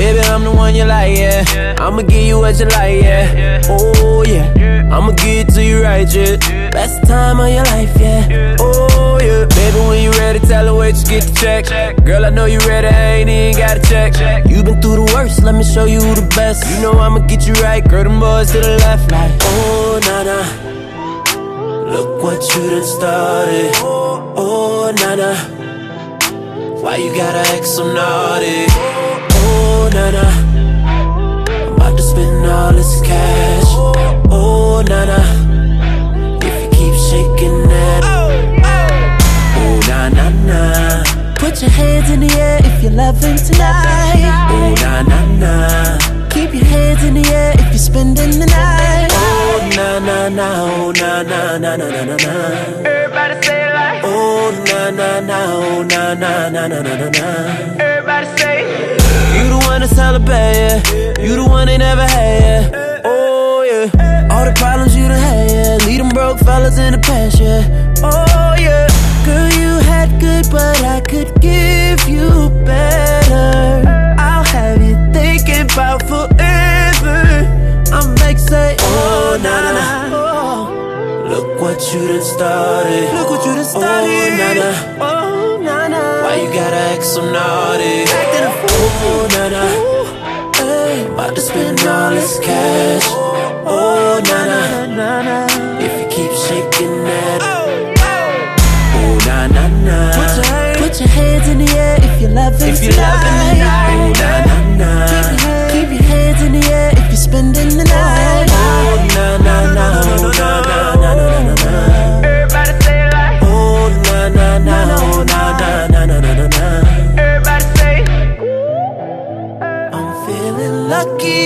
Baby, 0.08 0.20
I'm 0.20 0.42
the 0.42 0.50
one 0.50 0.74
you 0.74 0.84
like, 0.84 1.18
yeah. 1.18 1.76
I'ma 1.78 2.00
give 2.00 2.24
you 2.24 2.38
what 2.38 2.58
you 2.58 2.64
like, 2.64 3.02
yeah. 3.02 3.60
Oh, 3.68 4.24
yeah. 4.26 4.88
I'ma 4.90 5.12
give 5.12 5.46
it 5.46 5.52
to 5.52 5.62
you 5.62 5.82
right, 5.82 6.08
yeah. 6.08 6.70
Best 6.70 7.06
time 7.06 7.38
of 7.40 7.50
your 7.50 7.64
life, 7.64 7.92
yeah. 8.00 8.56
Oh, 8.58 9.18
yeah. 9.20 9.44
Baby, 9.44 9.78
when 9.86 10.02
you 10.02 10.10
ready, 10.12 10.38
tell 10.38 10.64
her 10.64 10.74
wait, 10.74 10.94
just 10.94 11.10
get 11.10 11.24
the 11.24 11.34
check. 11.34 12.02
Girl, 12.06 12.24
I 12.24 12.30
know 12.30 12.46
you 12.46 12.58
ready, 12.60 12.86
I 12.86 13.16
ain't 13.20 13.28
even 13.28 13.60
gotta 13.60 13.82
check. 13.82 14.46
you 14.48 14.62
been 14.62 14.80
through 14.80 15.04
the 15.04 15.12
worst, 15.12 15.42
let 15.42 15.54
me 15.54 15.62
show 15.62 15.84
you 15.84 16.00
the 16.00 16.26
best. 16.34 16.64
You 16.70 16.80
know 16.80 16.92
I'ma 16.92 17.18
get 17.26 17.46
you 17.46 17.52
right, 17.60 17.86
girl, 17.86 18.04
them 18.04 18.18
boys 18.18 18.50
to 18.52 18.60
the 18.60 18.78
left, 18.78 19.12
like, 19.12 19.30
oh, 19.42 20.00
nah, 20.08 20.22
nah. 20.24 21.92
Look 21.92 22.22
what 22.22 22.40
you 22.56 22.70
done 22.70 22.82
started. 22.82 23.72
Oh, 23.84 24.90
nah, 25.02 25.16
nah. 25.16 25.36
Why 26.80 26.96
you 26.96 27.14
gotta 27.14 27.44
act 27.52 27.66
so 27.66 27.92
naughty? 27.92 28.97
Oh, 29.88 29.94
na 29.94 30.10
na. 30.10 30.26
I'm 30.84 31.72
about 31.72 31.96
to 31.96 32.02
spend 32.02 32.44
all 32.44 32.72
this 32.74 33.00
cash. 33.00 33.70
Oh, 34.30 34.84
na 34.86 35.06
na. 35.08 35.18
If 36.44 36.56
you 36.62 36.68
keep 36.76 36.94
shaking 37.08 37.62
that. 37.72 38.04
Oh, 38.04 38.28
na 39.88 40.10
na 40.10 40.28
na. 40.44 41.02
Put 41.36 41.62
your 41.62 41.70
hands 41.70 42.10
in 42.10 42.20
the 42.20 42.30
air 42.36 42.60
if 42.62 42.82
you're 42.82 42.92
loving 42.92 43.38
tonight. 43.38 44.28
Oh, 44.52 44.74
na 44.76 45.00
na 45.08 45.20
na. 45.40 45.98
Keep 46.28 46.52
your 46.52 46.66
hands 46.66 47.02
in 47.04 47.14
the 47.14 47.26
air 47.32 47.54
if 47.54 47.68
you're 47.72 47.78
spending 47.78 48.38
the 48.38 48.44
night. 48.44 49.08
Oh, 49.10 49.70
na 49.74 49.98
na 50.00 50.28
na. 50.28 50.48
Oh, 50.68 50.92
na 51.00 51.22
na 51.22 51.56
na 51.56 51.76
na 51.76 51.88
na 51.88 52.04
na 52.04 52.16
na. 52.26 52.34
Everybody 52.84 53.40
say 53.40 53.64
it 53.64 53.72
like. 53.72 54.02
Oh, 54.04 54.52
na 54.68 54.90
na 54.90 55.20
na. 55.20 55.38
Oh, 55.48 55.82
na 55.82 56.12
na 56.12 56.48
na 56.50 56.68
na 56.68 56.82
na 56.82 56.94
na 56.94 57.08
na. 57.08 57.26
Everybody 57.80 58.26
say. 58.36 58.57
You 59.90 60.04
the 60.04 60.14
one 60.14 60.26
that's 60.28 60.30
celebrate, 60.30 60.54
yeah. 60.54 61.20
You 61.20 61.36
the 61.36 61.44
one 61.44 61.66
they 61.66 61.78
never 61.78 62.06
had, 62.06 62.72
yeah. 62.72 63.00
Oh, 63.04 63.62
yeah. 63.62 64.28
All 64.30 64.44
the 64.44 64.52
problems 64.52 64.96
you 64.96 65.08
done 65.08 65.18
had, 65.18 65.50
yeah. 65.50 65.86
Lead 65.86 66.00
them 66.00 66.08
broke 66.10 66.38
fellas 66.40 66.78
in 66.78 66.92
the 66.92 66.98
past, 66.98 67.40
yeah. 67.40 67.62
Oh, 68.02 68.54
yeah. 68.58 68.86
Girl, 69.24 69.50
you 69.60 69.78
had 69.84 70.20
good, 70.20 70.46
but 70.50 70.82
I 70.84 71.00
could 71.00 71.40
give 71.40 72.08
you 72.08 72.50
better. 72.64 73.84
I'll 74.18 74.44
have 74.44 74.82
you 74.82 74.96
thinking 75.12 75.70
about 75.72 76.02
forever. 76.02 77.46
I'm 77.92 78.14
like, 78.16 78.38
say, 78.38 78.76
oh, 78.78 79.34
oh, 79.34 79.42
na 79.42 79.60
na 79.62 79.72
na. 79.72 80.16
Oh. 80.16 81.28
Look 81.28 81.60
what 81.60 81.80
you 81.92 82.08
done 82.08 82.22
started. 82.22 83.12
Look 83.14 83.30
what 83.30 83.46
you 83.46 83.54
done 83.54 83.64
started. 83.64 84.08
Oh, 84.08 84.36
na 84.38 84.52
na. 84.54 84.70
Oh, 85.00 85.58
na 85.62 85.88
na. 85.88 86.22
Why 86.22 86.36
you 86.42 86.48
gotta 86.52 86.76
act 86.76 87.04
so 87.04 87.20
naughty? 87.22 88.04
Acting 88.08 88.44
a 88.44 88.52
fool. 88.60 88.88
Oh, 89.08 89.28
na 89.32 89.48
na. 89.48 89.77
About 91.18 91.34
to 91.34 91.40
spend 91.40 91.80
all 91.80 92.10
this 92.10 92.38
cash. 92.38 93.02
Oh, 93.66 94.20
na 94.22 94.38
na. 94.50 94.86
na, 94.86 95.22
na. 95.26 95.38
If 95.82 95.92
you 95.98 96.06
keep 96.14 96.32
shaking 96.46 96.94
that. 97.08 97.40
Oh, 97.42 99.18
na 99.26 99.48
na 99.48 99.66
na. 99.86 99.98
Put 100.14 100.30
your, 100.36 100.46
hands, 100.46 100.78
put 100.78 101.00
your 101.00 101.08
hands 101.08 101.48
in 101.48 101.58
the 101.58 101.70
air 101.74 101.96
if 101.98 102.20
you're 102.20 102.30
loving 102.30 102.68
if 102.68 102.82
you're 102.84 102.92
loving 102.92 103.34
tonight. 103.50 103.98
Oh, 103.98 104.12
na 104.20 104.30
na 104.46 104.56
na. 104.78 104.90
Keep 105.10 105.26
your, 105.26 105.42
hands, 105.42 105.72
keep 105.72 105.90
your 105.90 106.06
hands 106.06 106.40
in 106.42 106.52
the 106.52 106.64
air 106.70 106.90
if 106.92 107.06
you're 107.10 107.24
spending 107.28 107.70
the 107.80 107.82
oh, 107.82 107.96
night. 107.98 108.46
Oh, 108.54 109.06
na 109.14 109.26
na 109.38 109.56
na. 109.74 109.86
Oh, 109.90 110.22
na 110.22 110.38
na 110.38 110.38
na 110.38 110.60
na 110.62 110.67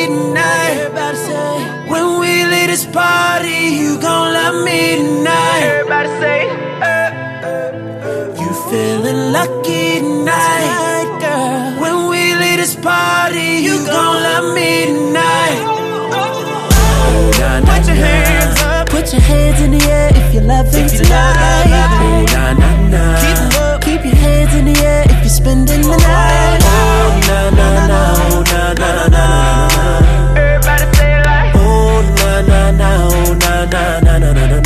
tonight. 0.07 0.77
When 1.93 2.21
we 2.21 2.45
leave 2.53 2.69
this 2.69 2.87
party, 2.87 3.61
you 3.81 4.01
gon' 4.01 4.33
love 4.33 4.65
me 4.65 4.97
tonight. 4.97 5.63
Everybody 5.63 6.09
say. 6.23 6.41
Eh, 6.83 7.09
eh. 7.51 8.41
You 8.41 8.51
feeling 8.71 9.33
lucky 9.33 10.01
tonight, 10.01 11.09
girl. 11.21 11.81
When 11.83 11.97
we 12.11 12.35
leave 12.43 12.59
this 12.65 12.77
party, 12.77 13.49
you 13.67 13.77
gon' 13.87 14.17
love 14.29 14.55
me 14.55 14.71
tonight. 14.87 15.59
Oh, 16.15 17.31
nah, 17.41 17.61
nah, 17.61 17.79
Put 17.79 17.87
your 17.89 17.97
hands 17.97 18.61
up. 18.63 18.89
Put 18.89 19.13
your 19.13 19.23
hands 19.23 19.61
in 19.61 19.71
the 19.77 19.83
air 19.91 20.11
if 20.15 20.35
you're 20.35 20.45
loving 20.45 20.85
if 20.87 20.93
you 20.93 20.99
tonight. 21.05 21.67
Love, 21.75 21.93
oh, 22.07 22.25
nah, 22.35 22.53
nah, 22.61 22.89
nah. 22.95 23.21
Keep 23.23 23.61
up. 23.61 23.81
Keep 23.83 24.05
your 24.05 24.17
hands 24.17 24.55
in 24.55 24.65
the 24.73 24.77
air 24.85 25.05
if 25.13 25.19
you're 25.25 25.37
spending 25.43 25.83
the 25.83 25.97
night. 25.97 26.61
Oh, 26.63 27.21
nah, 27.29 27.51
nah, 27.51 27.87
nah. 27.87 27.93
Nah, 27.93 28.43
nah, 28.53 28.73
nah, 28.75 29.09
nah, 29.09 29.09
nah. 29.09 29.72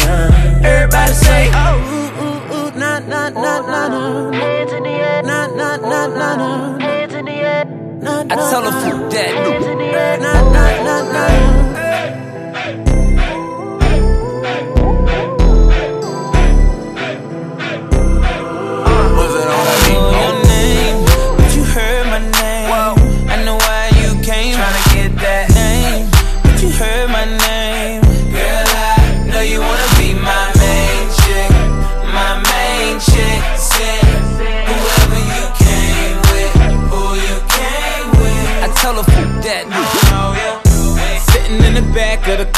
Everybody 0.06 1.12
say. 1.12 1.50
Oh, 1.52 1.76
ooh, 1.92 2.22
ooh, 2.22 2.54
ooh, 2.54 2.70
nah, 2.78 2.98
nah, 3.00 3.28
nah, 3.30 3.60
nah, 3.60 3.88
nah. 3.88 4.32
Hands 4.32 4.72
in 4.72 4.82
the 4.82 4.90
air. 4.90 5.22
Nah, 5.22 5.46
nah, 5.48 5.76
nah, 5.76 6.06
nah, 6.06 6.36
nah. 6.36 6.78
Hands 6.78 7.14
in 7.14 7.24
the 7.24 7.32
air. 7.32 7.64
Nah, 8.00 8.22
I 8.22 8.34
tell 8.50 8.62
her 8.62 8.74
fool 8.80 9.08
that. 9.10 9.34
Hands 9.34 9.66
in 9.66 9.78
the 9.78 9.84
air. 9.84 10.18
Nah, 10.18 10.40
nah, 10.50 10.84
nah, 10.84 11.12
nah. 11.12 11.55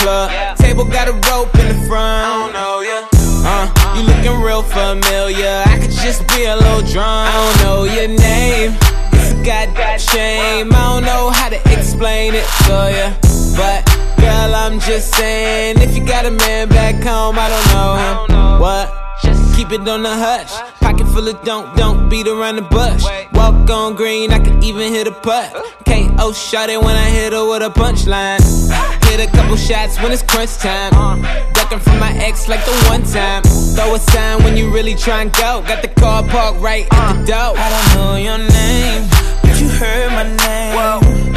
Of 0.09 0.59
table 0.59 0.85
got 0.85 1.07
a 1.09 1.13
rope 1.29 1.55
in 1.61 1.69
the 1.69 1.79
front. 1.87 2.25
I 2.25 2.33
don't 2.41 2.53
know 2.53 2.81
ya. 2.81 2.99
Uh, 3.45 3.67
you 3.95 4.03
looking 4.03 4.41
real 4.43 4.63
familiar. 4.63 5.63
I 5.67 5.79
could 5.81 5.91
just 5.91 6.27
be 6.29 6.47
a 6.47 6.57
little 6.57 6.83
drunk. 6.83 7.29
I 7.29 7.35
don't 7.37 7.59
know 7.65 7.85
your 7.85 8.09
name. 8.09 8.77
It's 9.13 9.33
a 9.33 9.39
goddamn 9.45 9.99
shame. 9.99 10.73
I 10.73 10.81
don't 10.91 11.05
know 11.05 11.31
how 11.31 11.49
to 11.49 11.61
explain 11.77 12.35
it 12.35 12.49
to 12.67 12.77
ya. 12.97 13.09
But 13.57 13.85
girl, 14.17 14.55
I'm 14.55 14.81
just 14.81 15.15
saying, 15.15 15.79
if 15.79 15.97
you 15.97 16.05
got 16.05 16.25
a 16.25 16.31
man 16.31 16.69
back 16.69 16.97
home, 17.03 17.37
I 17.39 17.49
don't 17.53 17.69
know 17.75 17.91
him. 18.05 18.61
What? 18.61 18.87
Just 19.23 19.57
keep 19.57 19.73
it 19.73 19.87
on 19.89 20.03
the 20.03 20.15
hush. 20.15 20.53
Pocket 20.81 21.07
full 21.09 21.29
of 21.29 21.43
don't, 21.45 21.77
don't 21.77 22.09
beat 22.09 22.29
around 22.29 22.57
the 22.57 22.63
bush. 22.63 23.05
Walk 23.33 23.69
on 23.69 23.95
green, 23.95 24.31
I 24.33 24.39
could 24.39 24.63
even 24.65 24.93
hit 24.93 25.07
a 25.07 25.13
putt. 25.13 25.53
KO 25.85 26.33
shot 26.33 26.71
it 26.71 26.81
when 26.81 26.97
I 26.97 27.09
hit 27.11 27.33
her 27.33 27.49
with 27.49 27.63
a 27.63 27.71
punchline. 27.71 28.98
Hit 29.09 29.21
a 29.21 29.31
couple 29.33 29.57
shots 29.57 30.01
when 30.03 30.13
it's 30.13 30.23
crunch 30.23 30.57
time. 30.59 30.93
Uh. 30.93 31.17
Ducking 31.55 31.81
from 31.81 31.99
my 31.99 32.13
ex 32.19 32.47
like 32.49 32.65
the 32.65 32.73
one 32.89 33.03
time. 33.03 33.43
Throw 33.75 33.95
a 33.95 33.99
sign 33.99 34.45
when 34.45 34.57
you 34.57 34.71
really 34.71 34.95
try 34.95 35.23
and 35.23 35.33
go. 35.33 35.65
Got 35.67 35.81
the 35.83 35.89
car 35.89 36.23
parked 36.23 36.61
right 36.61 36.87
at 36.93 37.25
the 37.25 37.35
uh. 37.35 37.53
door. 37.53 37.55
I 37.57 37.69
don't 37.75 37.89
know 37.97 38.17
your 38.17 38.39
name, 38.39 39.09
but 39.43 39.61
you 39.61 39.69
heard 39.69 40.11
my 40.13 40.25
name. 40.25 40.69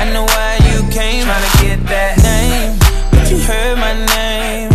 I 0.01 0.11
know 0.11 0.25
why 0.25 0.59
you 0.69 0.79
came, 0.91 1.23
tryna 1.25 1.61
get 1.61 1.79
that 1.87 2.17
name. 2.29 2.77
But 3.11 3.31
you 3.31 3.37
heard 3.39 3.77
my 3.77 3.93
name. 4.05 4.70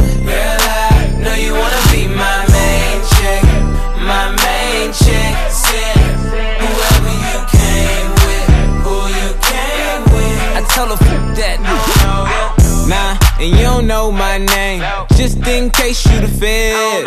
And 13.39 13.51
you 13.51 13.63
don't 13.63 13.87
know 13.87 14.11
my 14.11 14.39
name. 14.39 14.83
Just 15.15 15.47
in 15.47 15.71
case 15.71 16.05
you 16.07 16.21
the 16.21 16.29
feds. 16.29 17.07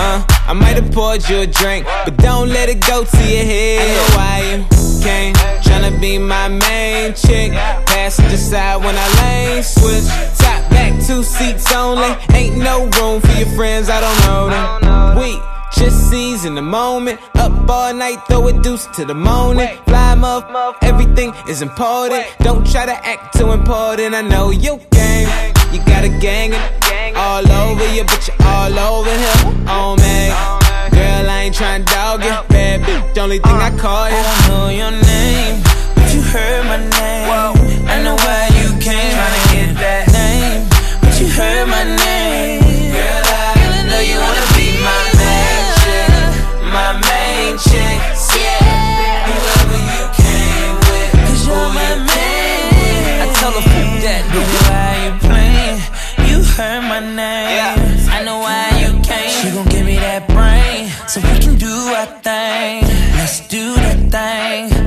Uh, 0.00 0.22
I 0.46 0.52
might 0.52 0.76
have 0.76 0.92
poured 0.92 1.28
you 1.28 1.40
a 1.40 1.46
drink, 1.46 1.86
but 2.04 2.16
don't 2.18 2.48
let 2.48 2.68
it 2.68 2.80
go 2.86 3.04
to 3.04 3.18
your 3.24 3.44
head. 3.44 3.80
I 3.80 3.94
know 3.94 4.16
why 4.16 4.38
you 4.50 5.02
came, 5.02 5.34
tryna 5.62 6.00
be 6.00 6.18
my 6.18 6.48
main 6.48 7.14
chick. 7.14 7.52
Passenger 7.86 8.36
side 8.36 8.76
when 8.84 8.94
I 8.96 9.08
lane 9.20 9.62
switch. 9.62 10.06
Top 10.38 10.70
back, 10.70 10.92
two 11.04 11.22
seats 11.22 11.72
only. 11.74 12.14
Ain't 12.32 12.56
no 12.56 12.86
room 13.00 13.20
for 13.20 13.32
your 13.32 13.48
friends, 13.56 13.88
I 13.88 14.00
don't 14.00 14.20
know 14.26 14.48
them. 14.50 15.18
We 15.18 15.57
just 15.74 16.10
seize 16.10 16.44
in 16.44 16.54
the 16.54 16.62
moment. 16.62 17.20
Up 17.36 17.68
all 17.68 17.94
night, 17.94 18.18
throw 18.28 18.48
a 18.48 18.52
deuce 18.52 18.86
to 18.96 19.04
the 19.04 19.14
morning. 19.14 19.68
Fly 19.86 20.14
muff, 20.14 20.76
everything 20.82 21.32
is 21.48 21.62
important. 21.62 22.24
Don't 22.40 22.66
try 22.66 22.86
to 22.86 23.06
act 23.06 23.36
too 23.36 23.52
important. 23.52 24.14
I 24.14 24.22
know 24.22 24.50
you 24.50 24.80
game. 24.90 25.28
You 25.72 25.84
got 25.84 26.04
a 26.04 26.08
gang 26.08 26.54
all 27.14 27.46
over 27.50 27.86
you, 27.94 28.04
but 28.04 28.26
you're 28.26 28.46
all 28.46 28.78
over 28.78 29.10
here. 29.10 29.64
Oh 29.68 29.96
man, 29.98 30.30
girl, 30.90 31.28
I 31.28 31.42
ain't 31.44 31.54
tryna 31.54 31.84
dog 31.84 32.24
you. 32.24 32.30
Bad 32.48 32.80
bitch, 32.80 33.18
only 33.18 33.38
thing 33.38 33.52
I 33.52 33.70
call 33.76 34.08
you. 34.08 34.16
I 34.16 34.22
don't 34.22 34.48
know 34.48 34.68
your 34.70 34.90
name, 34.90 35.62
but 35.94 36.14
you 36.14 36.22
heard 36.22 36.64
my 36.64 36.78
name. 36.78 37.28
I 37.86 38.02
know 38.02 38.16
why 38.16 38.48
you 38.60 38.68
came, 38.80 39.12
tryna 39.12 39.42
get 39.52 39.76
that 39.76 40.08
name, 40.12 40.68
but 41.02 41.20
you 41.20 41.28
heard 41.28 41.68
my 41.68 41.84
name. 41.84 42.92
Girl, 42.92 43.22
I 43.26 43.84
know 43.90 44.00
you 44.00 44.16
wanna 44.16 44.46
my 46.72 46.92
main 46.92 47.58
chick. 47.58 47.98
Yeah, 48.36 49.26
whoever 49.28 49.80
you 49.92 50.04
came 50.20 50.74
with, 50.88 51.10
cause 51.24 51.46
you're 51.46 51.70
my 51.80 51.92
main. 52.10 53.22
I 53.22 53.26
tell 53.40 53.52
her 53.52 53.64
fuck 53.72 53.90
that. 54.06 54.22
Why 54.66 54.90
you 55.04 55.12
playing? 55.26 55.78
You 56.28 56.36
heard 56.56 56.82
my 56.82 57.00
name. 57.00 58.08
I 58.10 58.22
know 58.24 58.38
why 58.38 58.70
you 58.80 59.00
came. 59.02 59.30
She 59.42 59.50
gon' 59.50 59.68
give 59.68 59.86
me 59.86 59.96
that 59.96 60.28
brain, 60.28 60.88
so 61.06 61.20
we 61.20 61.38
can 61.40 61.56
do 61.56 61.74
our 61.98 62.06
thing. 62.22 62.84
Let's 63.16 63.46
do 63.48 63.74
that 63.74 63.98
thing. 64.10 64.77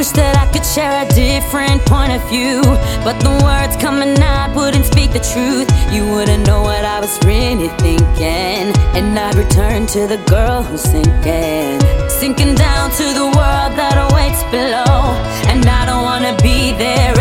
wish 0.00 0.12
that 0.12 0.34
I 0.34 0.46
could 0.50 0.64
share 0.64 1.04
a 1.04 1.08
different 1.12 1.84
point 1.84 2.10
of 2.10 2.22
view, 2.30 2.62
but 3.04 3.20
the 3.20 3.34
words 3.44 3.76
coming 3.76 4.16
out 4.22 4.56
wouldn't 4.56 4.86
speak 4.86 5.12
the 5.12 5.20
truth. 5.20 5.68
You 5.92 6.08
wouldn't 6.08 6.46
know 6.46 6.62
what 6.62 6.86
I 6.86 7.00
was 7.00 7.12
really 7.22 7.68
thinking, 7.84 8.72
and 8.96 9.18
I'd 9.18 9.34
return 9.34 9.86
to 9.88 10.06
the 10.06 10.16
girl 10.24 10.62
who's 10.62 10.80
sinking, 10.80 11.80
sinking 12.08 12.54
down 12.54 12.88
to 12.96 13.06
the 13.20 13.28
world 13.36 13.72
that 13.76 13.96
awaits 14.08 14.42
below, 14.48 14.96
and 15.52 15.60
I 15.68 15.84
don't 15.84 16.04
wanna 16.10 16.34
be 16.40 16.72
there 16.72 17.19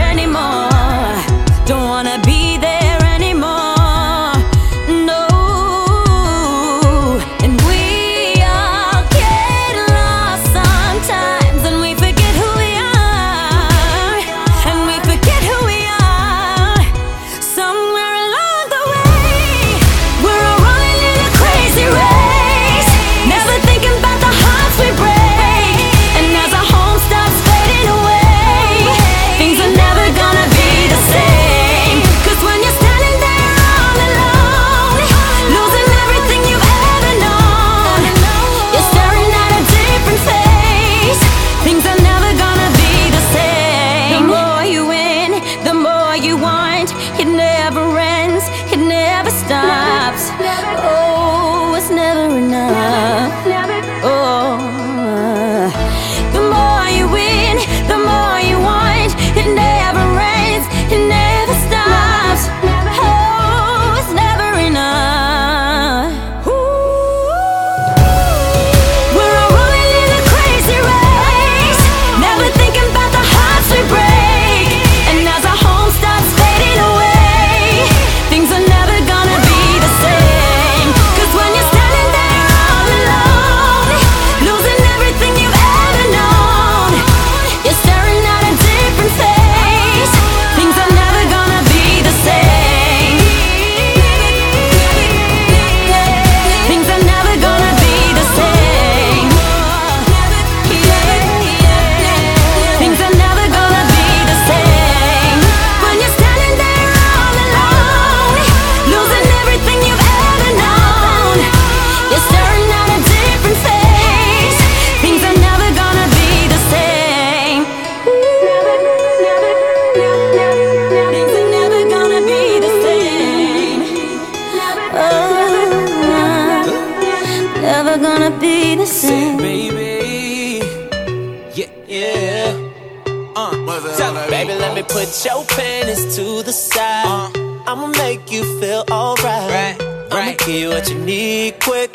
what 140.80 140.90
you 140.90 141.00
need 141.00 141.60
quick. 141.60 141.92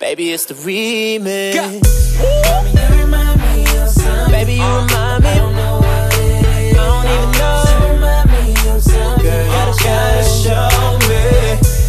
Baby, 0.00 0.32
it's 0.32 0.46
the 0.46 0.54
remix. 0.54 1.54
Baby, 4.30 4.54
you 4.54 4.64
remind 4.64 5.22
me. 5.22 5.30
I 5.30 5.38
don't 6.74 7.06
even 7.06 7.30
know. 7.38 7.62
Girl, 9.22 9.46
you 9.46 9.62
gotta 9.78 10.24
show 10.42 10.98
me. 11.08 11.22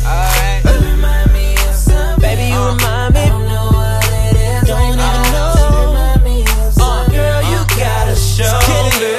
Alright. 0.05 0.61
Baby, 2.21 2.45
you 2.53 2.61
remind 2.67 3.13
me. 3.15 3.25
Don't 4.67 4.81
even 4.85 4.97
know. 5.33 5.57
Uh, 6.77 7.09
girl, 7.09 7.41
you 7.49 7.59
gotta 7.79 8.15
show 8.15 8.59
me. 8.99 9.17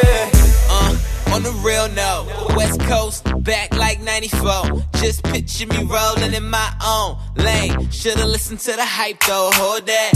Uh, 0.70 1.34
on 1.34 1.42
the 1.42 1.52
real 1.64 1.88
note, 1.88 2.54
West 2.56 2.80
Coast, 2.82 3.24
back 3.42 3.74
like 3.74 4.00
94. 4.02 4.84
Just 4.94 5.24
picture 5.24 5.66
me 5.66 5.84
rolling 5.84 6.32
in 6.34 6.48
my 6.48 6.76
own 6.86 7.18
lane. 7.36 7.90
Should've 7.90 8.24
listened 8.24 8.60
to 8.60 8.72
the 8.72 8.84
hype 8.84 9.20
though, 9.26 9.50
hold 9.54 9.86
that. 9.86 10.12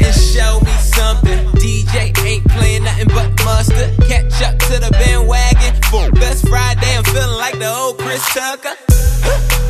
And 0.00 0.14
show 0.14 0.60
me 0.60 0.72
something. 0.78 1.38
DJ 1.58 2.16
ain't 2.24 2.46
playing 2.48 2.84
nothing 2.84 3.08
but 3.08 3.28
mustard. 3.44 3.90
Catch 4.06 4.42
up 4.42 4.58
to 4.70 4.78
the 4.78 4.90
bandwagon. 4.92 5.74
For 5.90 6.10
best 6.12 6.48
Friday, 6.48 6.96
I'm 6.96 7.04
feeling 7.04 7.36
like 7.36 7.58
the 7.58 7.68
old 7.68 7.98
Chris 7.98 8.24
Tucker. 8.32 8.74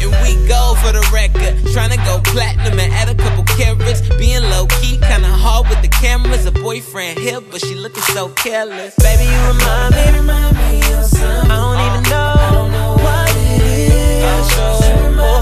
And 0.03 0.13
we 0.23 0.35
go 0.49 0.75
for 0.83 0.93
the 0.93 1.05
record. 1.13 1.55
Trying 1.73 1.91
to 1.91 2.01
go 2.05 2.21
platinum 2.25 2.79
and 2.79 2.93
add 2.93 3.09
a 3.09 3.15
couple 3.15 3.45
carats. 3.45 4.01
Being 4.17 4.43
low 4.43 4.67
key, 4.81 4.99
kinda 4.99 5.29
hard 5.29 5.69
with 5.69 5.81
the 5.83 5.89
cameras. 5.89 6.45
A 6.47 6.53
boyfriend 6.53 7.19
here, 7.19 7.41
but 7.41 7.61
she 7.65 7.75
looking 7.75 8.03
so 8.15 8.29
careless. 8.31 8.95
Baby, 8.97 9.25
you 9.25 9.41
remind 9.53 9.95
me, 9.95 10.05
remind 10.21 10.57
me 10.59 10.79
of 10.93 11.05
something. 11.07 11.51
I 11.51 11.57
don't 11.65 11.81
even 11.89 12.03
know, 12.11 12.97
what 13.05 13.29
it 13.31 13.63
is. 13.63 14.83
You 14.89 15.42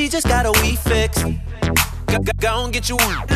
she 0.00 0.08
just 0.08 0.26
got 0.26 0.46
a 0.46 0.52
wee 0.62 0.76
fix. 0.76 1.22
Go, 2.06 2.18
go, 2.38 2.70
get 2.70 2.88
you 2.88 2.96
lit. 2.96 3.30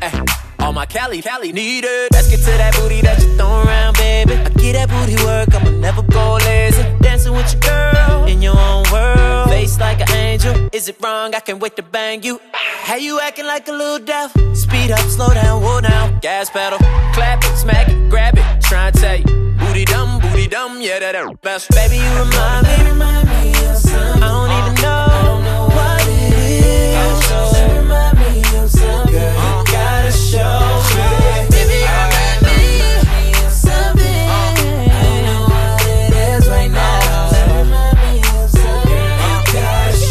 Ay, 0.00 0.12
eh, 0.12 0.24
all 0.60 0.72
my 0.72 0.86
Cali, 0.86 1.20
Cali 1.20 1.50
needed. 1.50 2.08
Let's 2.12 2.28
get 2.30 2.38
to 2.46 2.52
that 2.62 2.74
booty 2.76 3.00
that 3.00 3.20
you 3.20 3.34
throw 3.36 3.62
around, 3.64 3.96
baby. 3.96 4.34
I 4.34 4.48
get 4.50 4.74
that 4.74 4.88
booty 4.88 5.16
work, 5.24 5.52
I'ma 5.52 5.70
never 5.70 6.02
go 6.02 6.38
lazy. 6.46 6.84
Dancing 7.00 7.32
with 7.32 7.50
your 7.52 7.60
girl 7.60 8.24
in 8.26 8.40
your 8.40 8.56
own 8.56 8.84
world. 8.92 9.48
Face 9.48 9.80
like 9.80 10.00
an 10.00 10.12
angel. 10.12 10.68
Is 10.72 10.88
it 10.88 10.96
wrong? 11.02 11.34
I 11.34 11.40
can't 11.40 11.58
wait 11.58 11.74
to 11.74 11.82
bang 11.82 12.22
you. 12.22 12.40
How 12.52 12.94
you 12.94 13.18
acting 13.18 13.46
like 13.46 13.66
a 13.66 13.72
little 13.72 13.98
devil? 13.98 14.54
Speed 14.54 14.92
up, 14.92 15.06
slow 15.16 15.34
down, 15.34 15.60
whoa 15.60 15.80
down. 15.80 16.20
Gas 16.20 16.50
pedal. 16.50 16.78
Clap 17.14 17.42
it, 17.42 17.56
smack 17.56 17.88
it, 17.88 17.98
grab 18.08 18.38
it. 18.38 18.46
Try 18.62 18.88
and 18.88 18.96
tell 18.96 19.16
you. 19.16 19.56
Booty 19.58 19.84
dumb, 19.84 20.20
booty 20.20 20.46
dumb, 20.46 20.80
yeah, 20.80 21.00
that 21.00 21.40
best. 21.42 21.68
Baby, 21.70 21.96
you 21.96 22.10
remind 22.22 22.62
me, 22.68 22.90
remind 22.90 23.28
me 23.28 23.50
of 23.66 23.76
something. 23.76 24.22
I 24.22 24.28
don't 24.28 24.52
even 24.58 24.82
know 24.82 25.15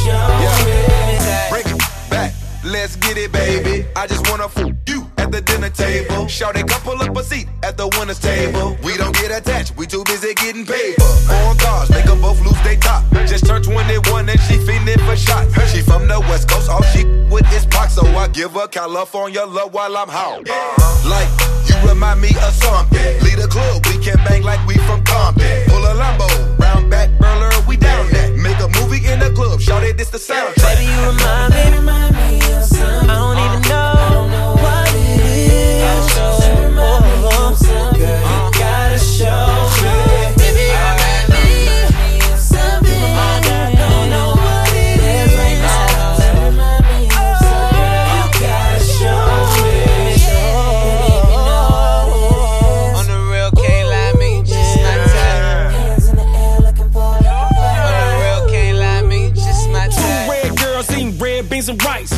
Shout 0.06 0.68
it, 0.68 1.78
back. 2.10 2.34
Let's 2.64 2.96
get 2.96 3.18
it, 3.18 3.32
baby 3.32 3.86
i 3.96 4.08
just 4.08 4.30
wanna 4.30 4.48
food 4.48 4.78
you 4.88 5.10
at 5.18 5.32
the 5.32 5.42
dinner 5.42 5.70
table 5.70 6.28
show 6.28 6.52
that 6.52 6.68
couple 6.68 7.02
up 7.02 7.18
a 7.18 7.24
seat 7.24 7.48
at 7.64 7.78
the 7.78 7.88
winner's 7.98 8.20
table. 8.20 8.78
We 8.84 8.98
don't 8.98 9.16
get 9.16 9.32
attached, 9.32 9.76
we 9.78 9.88
too 9.88 10.04
busy 10.04 10.34
getting 10.36 10.66
paper. 10.66 11.05
Make 11.96 12.06
them 12.06 12.22
both 12.22 12.42
lose 12.44 12.62
they 12.64 12.76
top. 12.76 13.04
Just 13.26 13.46
turned 13.46 13.64
21 13.64 14.28
and 14.28 14.40
she 14.42 14.58
feeling 14.60 15.00
for 15.08 15.16
shots. 15.16 15.50
She 15.72 15.82
from 15.82 16.08
the 16.08 16.20
west 16.28 16.50
coast, 16.50 16.70
all 16.70 16.84
she 16.92 17.06
with 17.32 17.50
is 17.54 17.66
Pac, 17.66 17.90
so 17.90 18.06
I 18.06 18.28
give 18.28 18.52
her 18.52 18.68
California 18.68 19.46
love 19.46 19.74
while 19.74 19.96
I'm 19.96 20.10
hot. 20.10 20.44
Like, 21.08 21.30
you 21.68 21.76
remind 21.88 22.20
me 22.20 22.30
of 22.30 22.54
something. 22.54 23.24
Lead 23.24 23.40
a 23.40 23.48
club, 23.48 23.86
we 23.88 23.98
can 24.04 24.18
bang 24.28 24.44
like 24.44 24.60
we 24.68 24.76
from 24.86 25.04
Compton. 25.06 25.70
Pull 25.70 25.86
a 25.86 25.94
Lambo, 25.96 26.28
round 26.60 26.92
back, 26.92 27.10
burler, 27.18 27.52
we 27.68 27.78
down 27.78 28.12
that. 28.12 28.36
Make 28.36 28.60
a 28.60 28.68
movie 28.78 29.08
in 29.08 29.20
the 29.20 29.32
club, 29.32 29.62
shout 29.62 29.84
it, 29.84 29.98
this 29.98 30.10
the 30.10 30.18
soundtrack. 30.18 30.76
Baby, 30.76 30.92
you 30.92 31.00
remind 31.08 31.54
me, 31.54 31.78
remind 31.78 32.16
me 32.16 32.38
of 32.54 32.64
something. 32.64 33.10
I 33.10 33.16
don't 33.16 33.38
even 33.38 33.62
know 33.70 34.62
what 34.62 34.96
it 34.96 35.36
rice. 61.84 62.12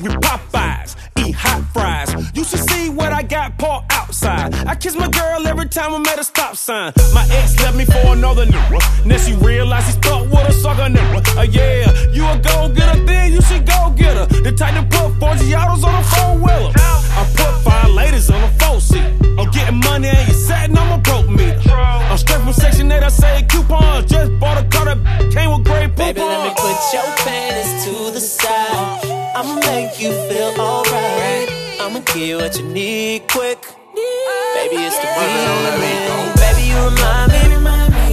We 0.00 0.08
Popeyes, 0.08 0.96
eat 1.18 1.34
hot 1.34 1.62
fries. 1.72 2.14
You 2.34 2.44
should 2.44 2.68
see 2.70 2.90
what 2.90 3.12
I 3.12 3.22
got 3.22 3.58
parked 3.58 3.95
outside. 4.26 4.66
I 4.66 4.74
kiss 4.74 4.96
my 4.96 5.08
girl 5.08 5.46
every 5.46 5.68
time 5.68 5.94
I'm 5.94 6.06
at 6.06 6.18
a 6.18 6.24
stop 6.24 6.56
sign. 6.56 6.92
My 7.14 7.26
ex 7.30 7.58
left 7.60 7.76
me 7.76 7.84
for 7.84 8.14
another 8.14 8.46
nigga. 8.46 9.06
Now 9.06 9.18
she 9.18 9.34
realized 9.34 9.86
she 9.86 9.92
stuck 9.92 10.22
with 10.24 10.48
a 10.48 10.52
sucker 10.52 10.88
nigga. 10.94 11.36
Uh, 11.36 11.42
yeah, 11.42 11.92
you 12.12 12.24
a 12.26 12.38
go 12.38 12.68
getter, 12.74 13.04
then 13.04 13.32
you 13.32 13.40
should 13.42 13.66
go 13.66 13.92
get 13.96 14.16
her. 14.16 14.26
The 14.26 14.52
type 14.52 14.74
to 14.74 14.82
put 14.82 15.18
40 15.20 15.54
autos 15.54 15.84
on 15.84 15.94
a 15.94 16.04
four 16.04 16.34
wheeler. 16.34 16.72
I 16.76 17.22
put 17.36 17.52
five 17.64 17.90
ladies 17.90 18.30
on 18.30 18.42
a 18.42 18.48
four 18.58 18.80
seat. 18.80 19.04
I'm 19.38 19.50
getting 19.50 19.80
money 19.80 20.08
and 20.08 20.28
you 20.28 20.34
satin, 20.34 20.76
I'm 20.76 20.98
a 20.98 21.02
broke 21.02 21.28
meter. 21.28 21.70
I'm 21.70 22.18
straight 22.18 22.40
from 22.40 22.52
section 22.52 22.90
8, 22.90 23.02
I 23.02 23.08
say 23.08 23.46
coupons. 23.48 24.10
Just 24.10 24.38
bought 24.40 24.58
a 24.62 24.66
car 24.68 24.86
that 24.86 24.98
came 25.32 25.50
with 25.52 25.64
great 25.64 25.90
poupons. 25.90 25.96
Baby, 25.96 26.20
let 26.20 26.40
me 26.46 26.52
put 26.56 26.76
your 26.92 27.08
panties 27.24 27.84
to 27.84 28.10
the 28.12 28.20
side. 28.20 29.04
I'ma 29.36 29.54
make 29.66 30.00
you 30.00 30.10
feel 30.28 30.52
alright. 30.58 31.48
I'ma 31.80 32.00
give 32.00 32.16
you 32.16 32.36
what 32.38 32.58
you 32.58 32.66
need 32.68 33.28
quick. 33.28 33.58
Baby, 33.96 34.76
it's 34.84 34.98
the 34.98 35.06
feeling. 35.06 36.36
Baby, 36.36 36.68
you 36.68 36.76
remind 36.84 37.32
me, 37.32 38.05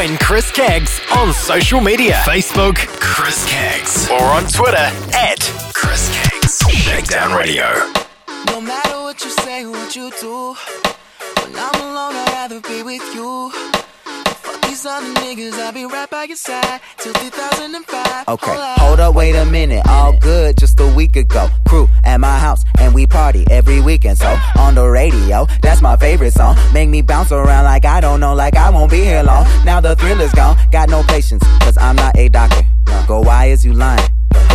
Join 0.00 0.16
Chris 0.16 0.50
Caggs 0.50 0.98
on 1.14 1.34
social 1.34 1.78
media 1.78 2.14
Facebook, 2.24 2.76
Chris 3.00 3.44
Caggs, 3.46 4.08
or 4.08 4.22
on 4.22 4.44
Twitter 4.44 4.78
at 5.12 5.40
Chris 5.74 6.08
Caggs. 6.16 6.58
Shakedown 6.70 7.36
Radio. 7.36 7.66
No 8.46 8.62
matter 8.62 8.96
what 9.02 9.22
you 9.22 9.28
say, 9.28 9.66
what 9.66 9.94
you 9.94 10.10
do, 10.18 10.54
when 11.42 11.54
I'm 11.54 11.74
alone, 11.82 12.14
I'd 12.14 12.30
rather 12.32 12.60
be 12.60 12.82
with 12.82 13.14
you. 13.14 13.69
Other 14.86 15.06
niggas, 15.20 15.52
I'll 15.58 15.72
be 15.72 15.84
right 15.84 16.08
by 16.08 16.24
your 16.24 16.36
side 16.36 16.80
till 16.96 17.12
2005. 17.12 18.28
Okay, 18.28 18.46
Hold 18.46 18.58
up. 18.58 18.78
hold 18.78 19.00
up, 19.00 19.14
wait 19.14 19.34
a 19.36 19.44
minute. 19.44 19.86
All 19.86 20.16
good 20.18 20.56
just 20.56 20.80
a 20.80 20.86
week 20.94 21.16
ago. 21.16 21.48
Crew 21.68 21.86
at 22.04 22.18
my 22.18 22.38
house, 22.38 22.64
and 22.78 22.94
we 22.94 23.06
party 23.06 23.44
every 23.50 23.80
weekend. 23.80 24.16
So 24.18 24.34
on 24.58 24.74
the 24.74 24.86
radio, 24.88 25.46
that's 25.62 25.82
my 25.82 25.96
favorite 25.96 26.32
song. 26.32 26.56
Make 26.72 26.88
me 26.88 27.02
bounce 27.02 27.30
around 27.30 27.64
like 27.64 27.84
I 27.84 28.00
don't 28.00 28.20
know, 28.20 28.34
like 28.34 28.56
I 28.56 28.70
won't 28.70 28.90
be 28.90 29.00
here 29.00 29.22
long. 29.22 29.44
Now 29.64 29.80
the 29.80 29.94
thrill 29.96 30.20
is 30.20 30.32
gone, 30.32 30.56
got 30.72 30.88
no 30.88 31.02
patience, 31.02 31.42
cause 31.60 31.76
I'm 31.76 31.96
not 31.96 32.16
a 32.16 32.28
doctor. 32.28 32.62
Go, 33.06 33.20
why 33.20 33.46
is 33.46 33.64
you 33.64 33.72
lying? 33.74 34.08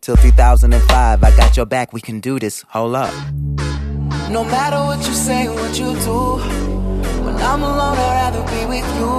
Till 0.00 0.16
2005, 0.16 1.22
I 1.22 1.36
got 1.36 1.56
your 1.58 1.66
back, 1.66 1.92
we 1.92 2.00
can 2.00 2.20
do 2.20 2.38
this. 2.38 2.64
Hold 2.70 2.94
up. 2.96 3.12
No 4.30 4.42
matter 4.44 4.78
what 4.88 4.98
you 5.06 5.12
say, 5.12 5.46
what 5.48 5.78
you 5.78 5.92
do, 6.00 6.38
when 7.24 7.36
I'm 7.36 7.62
alone, 7.62 7.98
I'd 7.98 8.32
rather 8.32 8.42
be 8.48 8.64
with 8.64 8.88
you. 8.96 9.12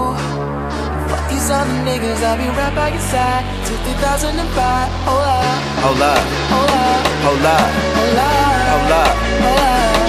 Fuck 1.09 1.29
these 1.29 1.49
other 1.51 1.77
niggas, 1.85 2.23
I'll 2.25 2.37
be 2.37 2.47
right 2.57 2.73
by 2.73 2.89
your 2.89 2.99
side 3.13 3.45
till 3.67 3.77
2005. 3.77 4.89
Hold 5.05 5.21
up, 5.21 5.45
Hold 5.85 6.01
up. 6.01 6.17
hold 6.49 6.71
up, 6.71 7.05
Hold 7.21 7.45
up. 7.45 7.69
hold 7.93 8.17
up, 8.17 8.41
Hold 8.71 8.91
up. 8.91 9.15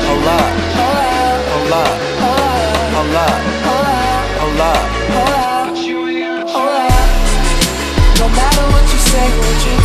hold 0.08 0.24
up, 0.24 0.32
Hold 0.32 0.32
up. 0.32 0.56
hold 0.72 0.96
up, 0.96 1.20
Hold 1.52 1.72
up. 1.72 1.98
hold 2.22 2.32
up, 2.92 2.92
Hold 2.92 3.12
up. 3.12 3.36
hold 3.62 3.88
up, 3.92 4.08
Hold 4.40 4.60
up. 4.62 4.88
hold 5.20 5.36
up, 5.36 5.62
hold 6.54 6.72
up. 6.72 7.02
No 8.22 8.26
matter 8.28 8.64
what 8.72 8.84
you 8.92 9.00
say, 9.10 9.26
what 9.42 9.58
you 9.66 9.74
do, 9.74 9.81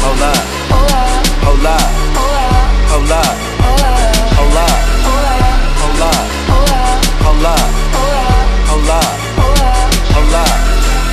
Hold 0.00 0.22
up, 0.22 0.36
hold 0.70 0.92
up, 0.92 1.24
hold 1.42 1.66
up, 1.66 1.82
hold 2.88 3.10
up, 3.10 3.34
hold 3.58 3.82
up. 3.82 3.98
Hold 4.38 4.56
up, 4.56 4.78
hold 5.04 5.26
up, 5.26 5.48
hold 5.74 6.00
up, 6.00 6.22
hold 6.46 6.70
up, 6.70 6.86
hold 7.18 7.44
up, 7.44 7.66
hold 8.70 8.88
up, 8.88 9.08
hold 9.36 9.60
up, 9.60 9.94
hold 10.14 10.34
up. 10.34 10.52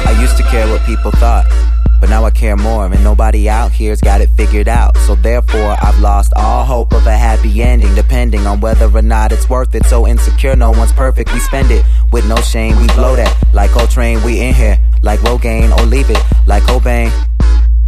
I 0.06 0.12
used 0.22 0.38
to 0.38 0.44
care 0.44 0.68
what 0.68 0.82
people 0.86 1.12
thought. 1.12 1.75
But 2.06 2.12
now 2.12 2.24
I 2.24 2.30
care 2.30 2.56
more, 2.56 2.86
and 2.86 3.04
nobody 3.04 3.50
out 3.50 3.72
here's 3.72 4.00
got 4.00 4.22
it 4.22 4.30
figured 4.38 4.68
out. 4.68 4.96
So 5.08 5.16
therefore, 5.16 5.76
I've 5.82 6.00
lost 6.00 6.34
all 6.36 6.64
hope 6.64 6.94
of 6.94 7.08
a 7.08 7.18
happy 7.18 7.64
ending, 7.64 7.96
depending 7.96 8.46
on 8.46 8.60
whether 8.60 8.86
or 8.96 9.02
not 9.02 9.32
it's 9.32 9.50
worth 9.50 9.74
it. 9.74 9.88
So 9.88 10.06
insecure, 10.06 10.56
no 10.56 10.70
one's 10.70 10.92
perfect. 10.92 11.34
We 11.34 11.40
spend 11.40 11.72
it 11.72 11.84
with 12.12 12.28
no 12.28 12.36
shame. 12.36 12.80
We 12.80 12.86
blow 12.90 13.16
that 13.16 13.36
like 13.56 13.72
Coltrane. 13.72 14.22
We 14.22 14.40
in 14.40 14.54
here 14.54 14.78
like 15.02 15.20
Rogaine, 15.22 15.76
or 15.76 15.84
leave 15.88 16.12
it 16.12 16.20
like 16.46 16.62
Cobain. 16.62 17.12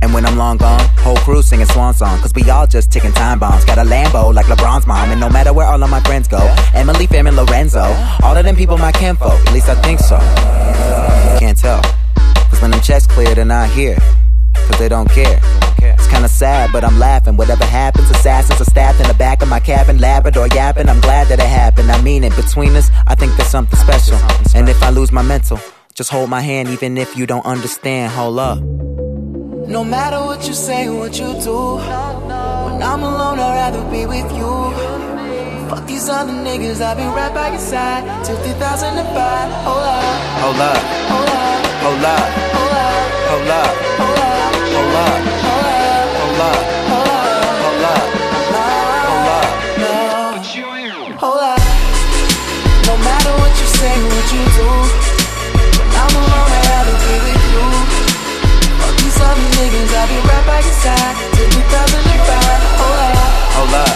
And 0.02 0.12
when 0.16 0.26
I'm 0.26 0.36
long 0.36 0.58
gone, 0.58 0.84
whole 0.98 1.18
crew 1.18 1.44
singing 1.44 1.68
swan 1.68 1.94
song. 1.94 2.20
Cause 2.20 2.34
we 2.34 2.50
all 2.50 2.66
just 2.66 2.92
ticking 2.92 3.12
time 3.12 3.38
bombs. 3.38 3.66
Got 3.66 3.78
a 3.78 3.84
Lambo 3.84 4.34
like 4.34 4.48
LeBron's 4.48 4.88
mom. 4.88 5.12
And 5.12 5.22
no 5.22 5.30
matter 5.30 5.54
where 5.54 5.68
all 5.68 5.84
of 5.84 5.92
my 5.92 6.00
friends 6.00 6.28
go, 6.28 6.40
Emily, 6.74 7.06
Fam, 7.06 7.28
and 7.28 7.36
Lorenzo, 7.36 7.84
all 8.24 8.36
of 8.36 8.44
them 8.44 8.56
people 8.56 8.80
my 8.80 8.92
kinfolk. 8.92 9.40
At 9.46 9.54
least 9.54 9.70
I 9.70 9.76
think 9.76 10.00
so. 10.00 10.18
Can't 11.38 11.56
tell. 11.56 11.84
Cause 12.50 12.62
when 12.62 12.72
them 12.72 12.82
checks 12.82 13.08
clear, 13.08 13.34
they're 13.36 13.46
not 13.46 13.70
here. 13.70 13.98
Cause 14.54 14.80
they 14.80 14.90
don't 14.90 15.10
care. 15.10 15.40
It's 15.80 16.08
kinda 16.08 16.30
sad, 16.30 16.72
but 16.72 16.84
I'm 16.84 17.00
laughing. 17.00 17.38
Whatever 17.38 17.66
happens, 17.66 18.10
assassins 18.10 18.62
are 18.62 18.66
stabbed 18.66 19.00
in 19.02 19.08
the 19.08 19.14
back 19.14 19.42
of 19.42 19.48
my 19.50 19.60
cabin. 19.60 20.00
Labrador 20.00 20.48
yapping, 20.48 20.90
I'm 20.90 21.02
glad 21.02 21.28
that 21.28 21.40
it 21.40 21.46
happened. 21.46 21.92
I 21.92 22.02
mean 22.02 22.24
it. 22.24 22.36
Between 22.36 22.76
us, 22.76 22.90
I 23.08 23.16
think 23.16 23.36
there's 23.36 23.50
something 23.50 23.80
special. 23.80 24.18
And 24.56 24.70
if 24.70 24.82
I 24.84 24.90
lose 24.90 25.12
my 25.12 25.22
mental, 25.22 25.60
just 25.94 26.10
hold 26.10 26.30
my 26.30 26.42
hand 26.42 26.70
even 26.70 26.98
if 26.98 27.18
you 27.18 27.26
don't 27.26 27.46
understand. 27.46 28.12
Hold 28.14 28.40
up. 28.40 28.60
No 29.68 29.84
matter 29.84 30.20
what 30.26 30.48
you 30.48 30.54
say, 30.54 30.90
what 30.90 31.18
you 31.20 31.34
do. 31.42 31.76
When 31.76 32.82
I'm 32.82 33.04
alone, 33.04 33.40
I'd 33.40 33.56
rather 33.56 33.84
be 33.92 34.06
with 34.06 34.32
you. 34.32 35.17
Fuck 35.70 35.86
these 35.86 36.08
other 36.10 36.32
niggas, 36.32 36.80
I'll 36.82 36.96
be 36.96 37.04
right 37.04 37.34
by 37.34 37.50
your 37.50 37.60
side 37.60 38.04
till 38.26 38.38
2005. 38.44 39.52
Hold 39.68 39.84
up, 39.84 40.04
Hold 40.40 40.62
up. 40.64 40.78
hold 41.12 41.28
up, 41.28 41.60
Hold 41.84 42.04
up. 42.04 42.28
hold 42.56 42.72
up, 42.72 42.96
Hold 43.28 43.52
up. 43.52 43.76
hold 44.00 44.22
up, 44.24 44.54
Hold 44.72 44.96
up. 44.96 45.20
hold 45.28 46.40
up, 46.40 46.64
Hold 46.88 47.10
up. 47.10 47.32
hold 47.64 47.84
up. 47.84 48.04
Hold 48.48 48.72
up. 48.72 48.88
Hold 49.08 49.28
up. 49.28 49.48
Hold 51.20 51.42
up. 51.52 51.60
No 52.88 52.96
matter 53.04 53.32
what 53.42 53.52
you 53.60 53.68
say, 53.80 53.96
what 54.08 54.28
you 54.32 54.44
do. 54.56 54.70
When 55.76 55.90
I'm 56.00 56.14
alone, 56.16 56.52
I'd 56.56 56.68
rather 56.72 56.96
be 57.04 57.14
with 57.28 57.44
you. 57.52 57.66
Fuck 58.80 58.96
these 59.04 59.20
other 59.20 59.48
niggas, 59.60 59.92
I'll 60.00 60.08
be 60.08 60.18
right 60.32 60.46
by 60.48 60.60
your 60.64 60.78
side 60.80 61.16
till 61.36 61.50
2005. 61.52 62.64
Hold 62.80 63.00
up, 63.04 63.12
Hold 63.12 63.12
up. 63.12 63.36
hold 63.58 63.74
up, 63.84 63.92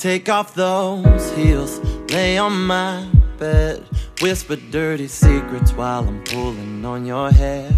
Take 0.00 0.30
off 0.30 0.54
those 0.54 1.30
heels, 1.32 1.78
lay 2.10 2.38
on 2.38 2.66
my 2.66 3.06
bed. 3.38 3.84
Whisper 4.22 4.56
dirty 4.56 5.06
secrets 5.06 5.74
while 5.74 6.08
I'm 6.08 6.24
pulling 6.24 6.82
on 6.86 7.04
your 7.04 7.30
hair. 7.30 7.70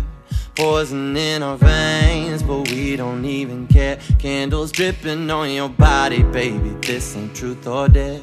Poison 0.55 1.17
in 1.17 1.43
our 1.43 1.57
veins, 1.57 2.45
but 2.45 2.71
we 2.71 2.95
don't 2.95 3.25
even 3.25 3.67
care. 3.67 3.99
Candles 4.21 4.71
dripping 4.71 5.29
on 5.33 5.51
your 5.51 5.69
body, 5.69 6.23
baby. 6.23 6.69
This 6.81 7.17
ain't 7.17 7.35
truth 7.35 7.67
or 7.67 7.89
dare. 7.89 8.23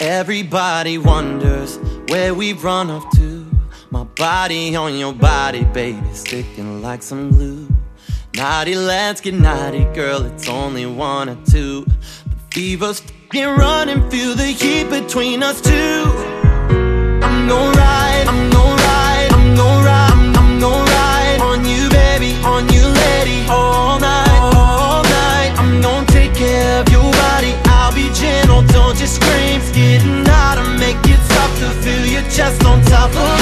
Everybody 0.00 0.98
wonders 0.98 1.76
where 2.08 2.34
we've 2.34 2.64
run 2.64 2.90
off 2.90 3.08
to. 3.14 3.46
My 3.90 4.02
body 4.02 4.74
on 4.74 4.96
your 4.96 5.12
body, 5.12 5.62
baby, 5.66 6.14
sticking 6.14 6.82
like 6.82 7.04
some 7.04 7.30
glue. 7.30 7.68
Naughty, 8.34 8.74
let's 8.74 9.20
get 9.20 9.34
naughty, 9.34 9.84
girl. 9.94 10.22
It's 10.22 10.48
only 10.48 10.84
one 10.84 11.28
or 11.28 11.38
two. 11.48 11.84
The 11.84 12.36
fever's 12.50 13.00
fucking 13.32 13.56
running, 13.56 14.10
feel 14.10 14.34
the 14.34 14.46
heat 14.46 14.90
between 14.90 15.42
us 15.42 15.60
two. 15.60 15.70
I'm 17.22 17.46
gon' 17.48 17.72
ride, 17.74 18.24
I'm 18.26 18.50
gon' 18.50 18.76
ride, 18.76 19.28
I'm 19.32 19.54
gon' 19.54 19.84
ride, 19.84 20.10
I'm, 20.12 20.36
I'm 20.36 20.60
gon' 20.60 20.84
ride 20.86 21.38
on 21.40 21.64
you, 21.64 21.88
baby, 21.90 22.34
on 22.44 22.68
you, 22.72 22.82
lady, 22.82 23.46
all 23.48 24.00
night, 24.00 24.40
all 24.54 25.02
night. 25.04 25.54
I'm 25.58 25.80
gon' 25.80 26.06
take 26.06 26.34
care 26.34 26.80
of 26.80 26.88
your 26.88 27.10
body. 27.12 27.54
I'll 27.66 27.94
be 27.94 28.10
gentle, 28.12 28.62
don't 28.62 28.96
just 28.96 29.16
scream. 29.16 29.60
It's 29.60 29.70
getting 29.70 30.24
hotter, 30.26 30.68
make 30.78 30.98
it 31.06 31.20
stop 31.30 31.50
to 31.60 31.70
feel 31.82 32.06
your 32.06 32.26
chest 32.30 32.64
on 32.64 32.82
top 32.86 33.10
of 33.10 33.39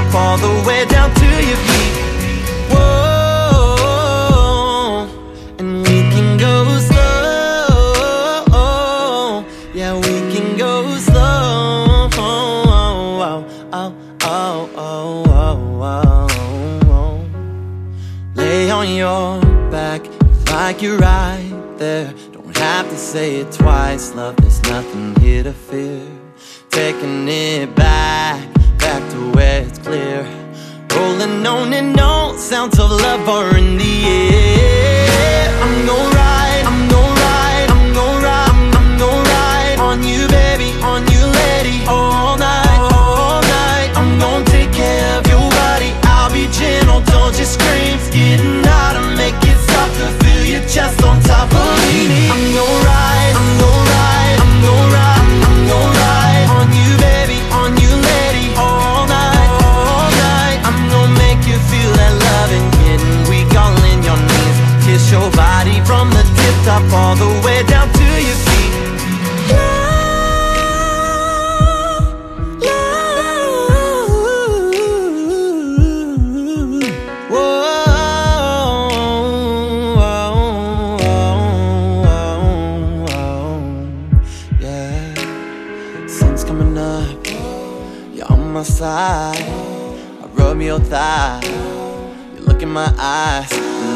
top 0.00 0.14
all 0.14 0.38
the 0.38 0.62
way 0.66 0.86
down 0.86 1.14
to 1.14 1.26
your 1.26 1.56
feet. 1.68 1.94
Whoa, 2.70 3.76
and 5.58 5.82
we 5.82 6.02
can 6.12 6.38
go 6.38 6.64
slow. 6.78 8.46
Yeah, 9.74 9.94
we 9.96 10.32
can 10.32 10.56
go 10.56 10.96
slow. 10.96 12.08
Oh, 12.12 13.44
oh, 14.22 14.70
oh. 14.76 15.26
Lay 18.34 18.70
on 18.70 18.88
your 18.94 19.40
back 19.70 20.02
like 20.50 20.80
you're 20.82 20.98
right 20.98 21.52
there. 21.76 22.14
Don't 22.32 22.56
have 22.56 22.88
to 22.88 22.96
say 22.96 23.40
it 23.40 23.52
twice, 23.52 24.14
love. 24.14 24.36
There's 24.36 24.62
nothing 24.62 25.14
here 25.20 25.42
to 25.42 25.52
fear. 25.52 26.06
Taking 26.70 27.28
it 27.28 27.74
back 27.74 28.49
to 29.10 29.32
where 29.32 29.62
it's 29.62 29.78
clear. 29.78 30.22
Rolling 30.94 31.46
on 31.46 31.72
and 31.72 31.98
on, 31.98 32.38
sounds 32.38 32.78
of 32.78 32.90
love 32.90 33.28
are 33.28 33.56
in 33.56 33.76
the 33.76 33.94
air. 34.06 35.48
I'm 35.64 35.86
gon' 35.86 36.10
ride, 36.14 36.64
I'm 36.70 36.88
gon' 36.88 37.14
ride, 37.26 37.68
I'm 37.74 37.92
gon' 37.98 38.22
ride, 38.22 38.50
I'm, 38.52 38.76
I'm 38.78 38.98
gon' 38.98 39.24
ride 39.24 39.78
on 39.80 39.98
you, 40.02 40.28
baby, 40.28 40.70
on 40.82 41.02
you, 41.12 41.22
lady, 41.42 41.84
all 41.86 42.38
night, 42.38 42.80
all 42.94 43.42
night. 43.42 43.90
I'm 44.00 44.18
gon' 44.18 44.44
take 44.44 44.72
care 44.72 45.18
of 45.18 45.26
your 45.26 45.46
body. 45.62 45.90
I'll 46.04 46.32
be 46.32 46.46
gentle, 46.52 47.00
don't 47.12 47.34
just 47.34 47.54
scream. 47.54 47.98
All 67.10 67.16
the 67.16 67.32
way 67.44 67.62
down 67.64 67.88
to 67.92 68.04
your 68.04 68.38
feet. 68.46 68.72
Yeah, 84.60 86.06
sun's 86.06 86.44
coming 86.44 86.78
up. 86.78 87.26
You're 88.14 88.30
on 88.30 88.52
my 88.52 88.62
side. 88.62 89.42
I 90.22 90.26
rub 90.34 90.60
your 90.60 90.78
thigh. 90.78 91.40
You 92.36 92.42
look 92.42 92.62
in 92.62 92.68
my 92.68 92.94
eyes, 92.96 93.50